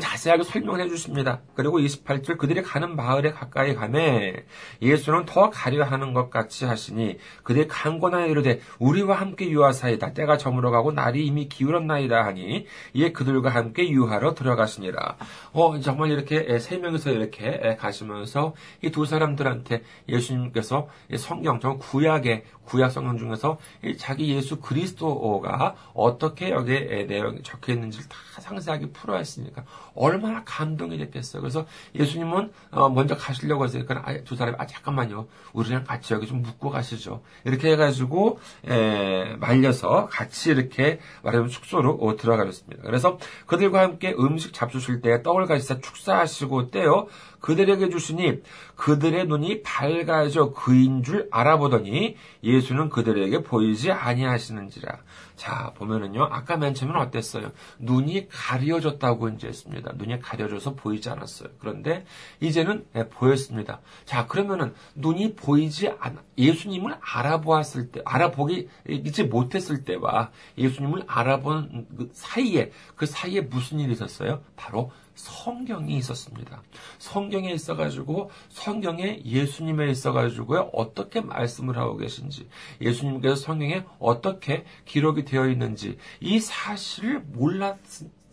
자세하게 0.00 0.44
설명해 0.44 0.88
주십니다. 0.88 1.40
그리고 1.54 1.78
28절 1.78 2.38
그들이 2.38 2.62
가는 2.62 2.96
마을에 2.96 3.32
가까이 3.32 3.74
가매 3.74 4.44
예수는 4.80 5.26
더 5.26 5.50
가려 5.50 5.84
하는 5.84 6.14
것 6.14 6.30
같이 6.30 6.64
하시니 6.64 7.18
그들이 7.42 7.68
강권하여 7.68 8.26
이르되 8.28 8.60
우리와 8.78 9.16
함께 9.20 9.50
유하사이다 9.50 10.12
때가 10.14 10.38
저물어 10.38 10.70
가고 10.70 10.92
날이 10.92 11.26
이미 11.26 11.48
기울었나이다 11.48 12.24
하니 12.24 12.66
이에 12.94 13.12
그들과 13.12 13.50
함께 13.50 13.90
유하러 13.90 14.34
들어가시니라. 14.34 15.16
어 15.52 15.78
정말 15.80 16.10
이렇게 16.10 16.58
세 16.58 16.78
명이서 16.78 17.10
이렇게 17.10 17.76
가시면서 17.78 18.54
이 18.82 18.90
두 18.92 19.06
사람들한테 19.06 19.82
예수님께서 20.08 20.86
성경 21.16 21.60
정 21.60 21.78
구약의 21.78 22.44
구약 22.72 22.90
성경 22.90 23.18
중에서 23.18 23.58
자기 23.98 24.34
예수 24.34 24.58
그리스도가 24.58 25.74
어떻게 25.92 26.50
여기에 26.50 27.04
내용이 27.04 27.42
적혀 27.42 27.74
있는지를 27.74 28.08
다 28.08 28.16
상세하게 28.40 28.92
풀어 28.92 29.18
했으니까 29.18 29.64
얼마나 29.94 30.42
감동이 30.44 30.96
됐겠어요. 30.96 31.42
그래서 31.42 31.66
예수님은 31.94 32.50
어, 32.70 32.88
먼저 32.88 33.14
가시려고 33.14 33.64
했으니까 33.64 34.02
두 34.24 34.36
사람이 34.36 34.56
아 34.58 34.66
잠깐만요. 34.66 35.26
우리랑 35.52 35.84
같이 35.84 36.14
여기 36.14 36.26
좀 36.26 36.40
묵고 36.40 36.70
가시죠. 36.70 37.22
이렇게 37.44 37.72
해가지고 37.72 38.40
에, 38.66 39.36
말려서 39.36 40.06
같이 40.06 40.50
이렇게 40.50 40.98
말하면 41.22 41.50
숙소로 41.50 41.98
어, 42.00 42.16
들어가셨습니다. 42.16 42.84
그래서 42.84 43.18
그들과 43.44 43.82
함께 43.82 44.14
음식 44.18 44.54
잡수실 44.54 45.02
때 45.02 45.22
떡을 45.22 45.44
가지사 45.44 45.80
축사하시고 45.80 46.70
떼어 46.70 47.06
그들에게 47.42 47.90
주시니 47.90 48.40
그들의 48.76 49.26
눈이 49.26 49.62
밝아져 49.62 50.52
그인 50.52 51.02
줄 51.02 51.28
알아보더니 51.30 52.16
예수는 52.42 52.88
그들에게 52.88 53.42
보이지 53.42 53.90
아니하시는지라. 53.90 54.98
자, 55.42 55.72
보면은요, 55.74 56.22
아까 56.30 56.56
맨 56.56 56.72
처음에는 56.72 57.00
어땠어요? 57.00 57.50
눈이 57.80 58.28
가려졌다고 58.28 59.28
이제 59.30 59.48
했습니다. 59.48 59.90
눈이 59.96 60.20
가려져서 60.20 60.76
보이지 60.76 61.10
않았어요. 61.10 61.48
그런데 61.58 62.04
이제는 62.38 62.86
네, 62.92 63.08
보였습니다. 63.08 63.80
자, 64.04 64.28
그러면은 64.28 64.72
눈이 64.94 65.34
보이지 65.34 65.88
않, 65.98 66.20
예수님을 66.38 66.94
알아보았을 67.00 67.90
때, 67.90 68.02
알아보기, 68.04 68.68
이제 68.88 69.24
못했을 69.24 69.84
때와 69.84 70.30
예수님을 70.58 71.02
알아본 71.08 71.88
그 71.96 72.10
사이에, 72.12 72.70
그 72.94 73.04
사이에 73.06 73.40
무슨 73.40 73.80
일이 73.80 73.94
있었어요? 73.94 74.44
바로 74.54 74.92
성경이 75.14 75.96
있었습니다. 75.98 76.62
성경에 76.98 77.52
있어가지고 77.52 78.30
성경에 78.48 79.20
예수님에 79.24 79.90
있어가지고요 79.90 80.70
어떻게 80.72 81.20
말씀을 81.20 81.76
하고 81.76 81.96
계신지 81.96 82.48
예수님께서 82.80 83.36
성경에 83.36 83.84
어떻게 83.98 84.64
기록이 84.84 85.24
되어 85.32 85.48
있는지 85.48 85.96
이 86.20 86.38
사실을 86.38 87.20
몰랐 87.20 87.78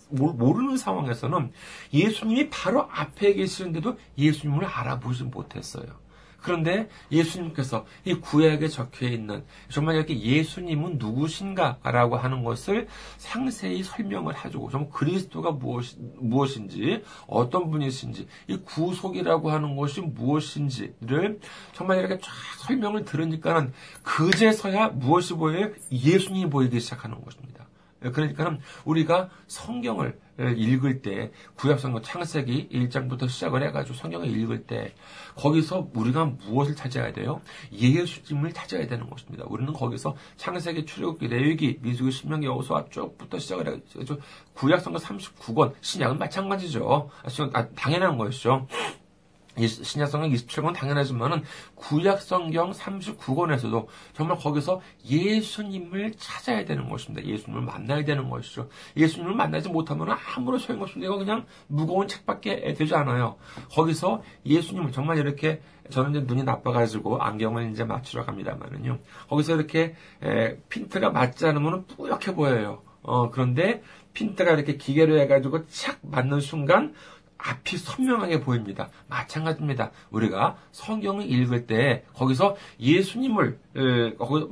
모르는 0.10 0.76
상황에서는 0.76 1.52
예수님이 1.94 2.50
바로 2.50 2.90
앞에 2.92 3.34
계시는데도 3.34 3.98
예수님을 4.18 4.66
알아보지 4.66 5.26
못했어요. 5.26 5.86
그런데 6.42 6.90
예수님께서 7.12 7.86
이 8.06 8.14
구약에 8.14 8.68
적혀 8.68 9.08
있는 9.08 9.44
정말 9.70 9.96
이렇게 9.96 10.20
예수님은 10.20 10.98
누구신가라고 10.98 12.18
하는 12.18 12.44
것을 12.44 12.88
상세히 13.18 13.84
설명을 13.84 14.44
해주고 14.44 14.70
정말 14.70 14.90
그리스도가 14.90 15.52
무엇, 15.52 15.86
무엇인지 16.18 17.04
어떤 17.28 17.70
분이신지 17.70 18.28
이 18.48 18.58
구속이라고 18.58 19.52
하는 19.52 19.76
것이 19.76 20.02
무엇인지를 20.02 21.40
정말 21.74 22.00
이렇게 22.00 22.18
쫙 22.20 22.32
설명을 22.60 23.06
들으니까는 23.06 23.74
그제서야 24.04 24.90
무엇이 24.90 25.34
보여요? 25.34 25.72
예수님이 25.92 26.50
보이기 26.50 26.80
시작하는 26.80 27.24
것입니다. 27.24 27.68
그러니까는 28.00 28.60
우리가 28.86 29.30
성경을 29.48 30.18
읽을 30.40 31.02
때 31.02 31.32
구약성경 31.56 32.02
창세기 32.02 32.70
1장부터 32.72 33.28
시작을 33.28 33.64
해가지고 33.64 33.98
성경을 33.98 34.28
읽을 34.28 34.66
때 34.66 34.94
거기서 35.36 35.90
우리가 35.94 36.26
무엇을 36.26 36.76
찾아야 36.76 37.12
돼요? 37.12 37.42
예수님을 37.72 38.54
찾아야 38.54 38.88
되는 38.88 39.10
것입니다. 39.10 39.46
우리는 39.48 39.72
거기서 39.74 40.16
창세기, 40.38 40.86
출애굽기, 40.86 41.28
레위기, 41.28 41.80
미수기, 41.82 42.12
신명기, 42.12 42.48
여호수아 42.48 42.86
쭉부터 42.90 43.40
시작을 43.40 43.68
해가지고 43.68 44.22
구약성경 44.54 45.02
39권 45.02 45.74
신약은 45.82 46.18
마찬가지죠. 46.18 47.10
아, 47.54 47.68
당연한 47.76 48.18
것이죠. 48.18 48.68
신약성경 49.68 50.32
27권 50.32 50.74
당연하지만은 50.74 51.44
구약성경 51.76 52.72
39권에서도 52.72 53.88
정말 54.14 54.38
거기서 54.38 54.82
예수님을 55.06 56.14
찾아야 56.18 56.66
되는 56.66 56.90
것입니다. 56.90 57.28
예수님을 57.28 57.64
만나야 57.64 58.04
되는 58.04 58.30
것이죠. 58.30 58.70
예수님을 58.98 59.36
만나지 59.36 59.70
못하면 59.70 60.16
아무런 60.36 60.60
소용없습니다. 60.60 61.08
이거 61.08 61.18
그냥 61.18 61.46
무거운 61.68 62.08
책밖에 62.08 62.74
되지 62.74 62.96
않아요. 62.96 63.38
거기서 63.72 64.24
예수님을 64.46 64.92
정말 64.92 65.18
이렇게 65.18 65.62
저는 65.90 66.12
이제 66.12 66.20
눈이 66.22 66.44
나빠가지고 66.44 67.22
안경을 67.22 67.72
이제 67.72 67.84
맞추러 67.84 68.26
갑니다만은요. 68.26 69.00
거기서 69.30 69.56
이렇게 69.56 69.96
에, 70.24 70.58
핀트가 70.70 71.10
맞지 71.10 71.48
않으면 71.48 71.86
뿌옇게 71.88 72.36
보여요. 72.36 72.84
어, 73.02 73.32
그런데 73.32 73.82
핀트가 74.14 74.52
이렇게 74.52 74.78
기계로 74.78 75.18
해가지고 75.20 75.66
착 75.68 76.00
맞는 76.02 76.42
순간 76.42 76.94
앞이 77.40 77.78
선명하게 77.78 78.42
보입니다. 78.42 78.90
마찬가지입니다. 79.08 79.92
우리가 80.12 80.58
성경을 80.72 81.32
읽을 81.32 81.66
때 81.66 82.04
거기서 82.14 82.56
예수님을 82.80 83.60
에, 83.76 84.14
거기 84.16 84.48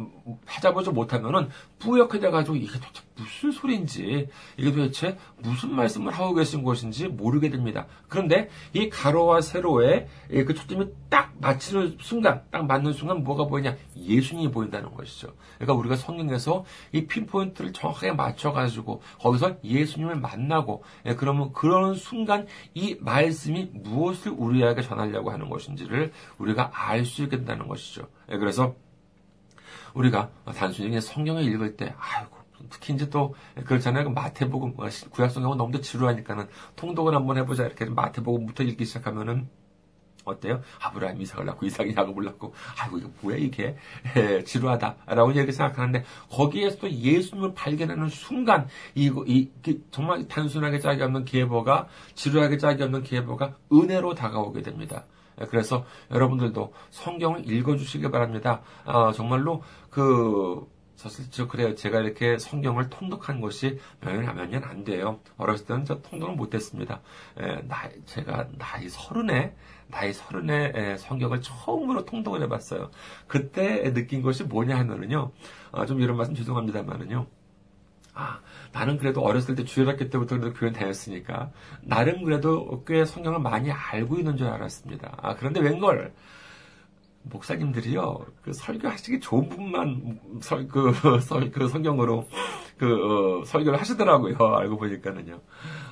찾아보지 0.48 0.90
못하면은 0.92 1.50
뿌옇게 1.80 2.20
돼가지고 2.20 2.56
이게 2.56 2.68
도대체 2.72 3.04
무슨 3.18 3.52
소리인지 3.52 4.30
이게 4.58 4.72
도대체 4.72 5.18
무슨 5.40 5.74
말씀을 5.76 6.14
하고 6.14 6.34
계신 6.34 6.64
것인지 6.64 7.08
모르게 7.08 7.50
됩니다. 7.50 7.88
그런데 8.08 8.50
이 8.74 8.90
가로와 8.90 9.42
세로에 9.42 10.08
그 10.30 10.54
초점이 10.54 10.88
딱 11.10 11.34
맞추는 11.40 11.98
순간, 12.00 12.44
딱 12.52 12.66
맞는 12.66 12.94
순간 12.94 13.24
뭐가 13.24 13.46
보이냐? 13.46 13.76
예수님이 13.96 14.52
보인다는 14.52 14.94
것이죠. 14.94 15.30
그러니까 15.56 15.74
우리가 15.74 15.96
성경에서 15.96 16.66
이 16.92 17.06
핀포인트를 17.08 17.74
정확하게 17.74 18.14
맞춰가지고 18.14 19.02
거기서 19.20 19.58
예수님을 19.64 20.16
만나고 20.16 20.84
예, 21.06 21.16
그러면 21.16 21.54
그러는 21.54 21.96
순간 21.96 22.48
이 22.74 22.98
말씀이 23.00 23.72
무엇을 23.74 24.32
우리에게 24.36 24.82
전하려고 24.82 25.32
하는 25.32 25.50
것인지를 25.50 26.12
우리가 26.38 26.72
알 26.74 27.06
수 27.06 27.24
있게 27.24 27.38
된다는 27.38 27.68
것이죠. 27.68 28.08
예, 28.32 28.38
그래서 28.38 28.76
우리가 29.94 30.30
단순히 30.56 31.00
성경을 31.02 31.44
읽을 31.44 31.76
때, 31.78 31.96
아이고, 31.98 32.37
특히 32.70 32.94
이제 32.94 33.10
또 33.10 33.36
그렇잖아요. 33.66 34.06
그 34.06 34.10
마태복음, 34.10 34.74
어, 34.78 34.88
구약성경은 35.12 35.58
너무 35.58 35.82
지루하니까는 35.82 36.48
통독을 36.76 37.16
한번 37.16 37.38
해보자. 37.38 37.66
이렇게 37.66 37.86
마태복음부터 37.86 38.64
읽기 38.64 38.86
시작하면은 38.86 39.50
어때요? 40.28 40.62
아브라함 40.82 41.22
이삭을 41.22 41.46
낳고 41.46 41.66
이삭이 41.66 41.96
야곱을 41.96 42.26
낳고 42.26 42.54
아이고 42.80 42.98
이거 42.98 43.10
뭐야 43.22 43.38
이게 43.38 43.78
에, 44.16 44.44
지루하다라고 44.44 45.32
이렇게 45.32 45.52
생각하는데 45.52 46.04
거기에서 46.30 46.80
또 46.80 46.92
예수님을 46.92 47.54
발견하는 47.54 48.10
순간 48.10 48.68
이거 48.94 49.24
이 49.26 49.50
정말 49.92 50.28
단순하게 50.28 50.80
짝이 50.80 51.02
없는 51.02 51.26
계보가 51.26 51.88
지루하게 52.16 52.58
짝이 52.58 52.84
없는 52.84 53.04
계보가 53.04 53.56
은혜로 53.72 54.16
다가오게 54.16 54.62
됩니다. 54.62 55.06
그래서 55.50 55.86
여러분들도 56.12 56.74
성경을 56.90 57.50
읽어주시기 57.50 58.10
바랍니다. 58.10 58.62
어, 58.86 59.12
정말로 59.12 59.62
그 59.90 60.68
사실 60.98 61.26
저 61.30 61.48
그래요. 61.48 61.76
제가 61.76 62.02
이렇게 62.02 62.38
성경을 62.40 62.90
통독한 62.90 63.40
것이 63.40 63.80
몇년 64.02 64.50
몇안 64.50 64.84
돼요. 64.84 65.20
어렸을 65.38 65.68
때는 65.68 65.86
저 65.86 66.02
통독을 66.02 66.36
못했습니다. 66.36 67.02
에, 67.38 67.62
나 67.68 67.88
제가 68.06 68.48
나이 68.58 68.90
서른에 68.90 69.56
나이 69.90 70.12
서른에 70.12 70.98
성경을 70.98 71.42
처음으로 71.42 72.04
통독을 72.04 72.42
해봤어요. 72.42 72.90
그때 73.28 73.94
느낀 73.94 74.22
것이 74.24 74.44
뭐냐 74.44 74.78
하면은요. 74.78 75.32
어, 75.72 75.86
좀 75.86 76.02
이런 76.02 76.18
말씀 76.18 76.34
죄송합니다만은요. 76.34 77.28
아, 78.16 78.40
나는 78.74 78.98
그래도 78.98 79.22
어렸을 79.22 79.54
때 79.54 79.64
주일학교 79.64 80.10
때부터 80.10 80.40
그래도 80.40 80.52
교회 80.58 80.72
다녔으니까, 80.72 81.52
나름 81.84 82.24
그래도 82.24 82.84
꽤 82.86 83.06
성경을 83.06 83.40
많이 83.40 83.72
알고 83.72 84.18
있는 84.18 84.36
줄 84.38 84.48
알았습니다. 84.48 85.20
아, 85.22 85.36
그런데 85.36 85.60
웬걸, 85.60 86.14
목사님들이요, 87.30 88.26
그 88.42 88.54
설교하시기 88.54 89.20
좋은 89.20 89.50
부분만 89.50 90.20
설, 90.42 90.68
그, 90.68 90.92
설, 91.22 91.52
그 91.52 91.68
성경으로 91.68 92.28
그, 92.78 93.40
어, 93.42 93.46
설교를 93.46 93.80
하시더라고요. 93.80 94.38
알고 94.38 94.78
보니까는요. 94.78 95.42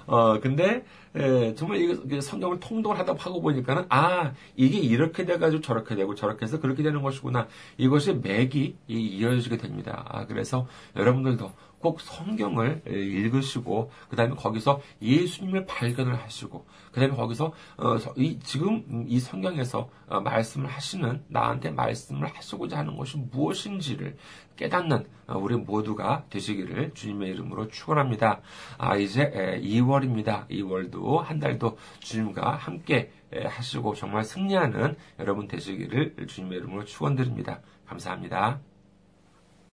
어, 0.07 0.39
근데, 0.39 0.85
에, 1.15 1.55
정말 1.55 1.79
이 1.79 2.21
성경을 2.21 2.59
통독을 2.59 2.99
하다 2.99 3.15
하고 3.17 3.41
보니까는, 3.41 3.85
아, 3.89 4.33
이게 4.55 4.77
이렇게 4.77 5.25
돼가지고 5.25 5.61
저렇게 5.61 5.95
되고 5.95 6.13
저렇게 6.13 6.43
해서 6.45 6.59
그렇게 6.59 6.83
되는 6.83 7.01
것이구나. 7.01 7.47
이것이 7.77 8.13
맥이 8.13 8.75
이어지게 8.87 9.57
됩니다. 9.57 10.05
아, 10.09 10.27
그래서 10.27 10.67
여러분들도 10.95 11.51
꼭 11.85 12.01
성경을 12.01 12.81
읽으시고 12.87 13.91
그 14.09 14.15
다음에 14.15 14.33
거기서 14.33 14.81
예수님을 15.03 15.67
발견을 15.67 16.15
하시고 16.15 16.65
그 16.91 16.99
다음에 16.99 17.15
거기서 17.15 17.53
어, 17.77 17.97
이, 18.15 18.39
지금 18.39 19.05
이 19.07 19.19
성경에서 19.19 19.87
어, 20.07 20.19
말씀을 20.19 20.67
하시는 20.67 21.23
나한테 21.27 21.69
말씀을 21.69 22.27
하시고자 22.35 22.79
하는 22.79 22.97
것이 22.97 23.17
무엇인지를 23.17 24.17
깨닫는 24.55 25.05
어, 25.27 25.37
우리 25.37 25.57
모두가 25.57 26.25
되시기를 26.31 26.95
주님의 26.95 27.29
이름으로 27.33 27.67
축원합니다. 27.67 28.41
아 28.79 28.97
이제 28.97 29.59
2월입니다. 29.61 30.49
2월도 30.49 31.17
한 31.19 31.39
달도 31.39 31.77
주님과 31.99 32.55
함께 32.55 33.11
하시고 33.31 33.93
정말 33.93 34.23
승리하는 34.23 34.95
여러분 35.19 35.47
되시기를 35.47 36.15
주님의 36.27 36.57
이름으로 36.57 36.85
축원드립니다. 36.85 37.61
감사합니다. 37.85 38.59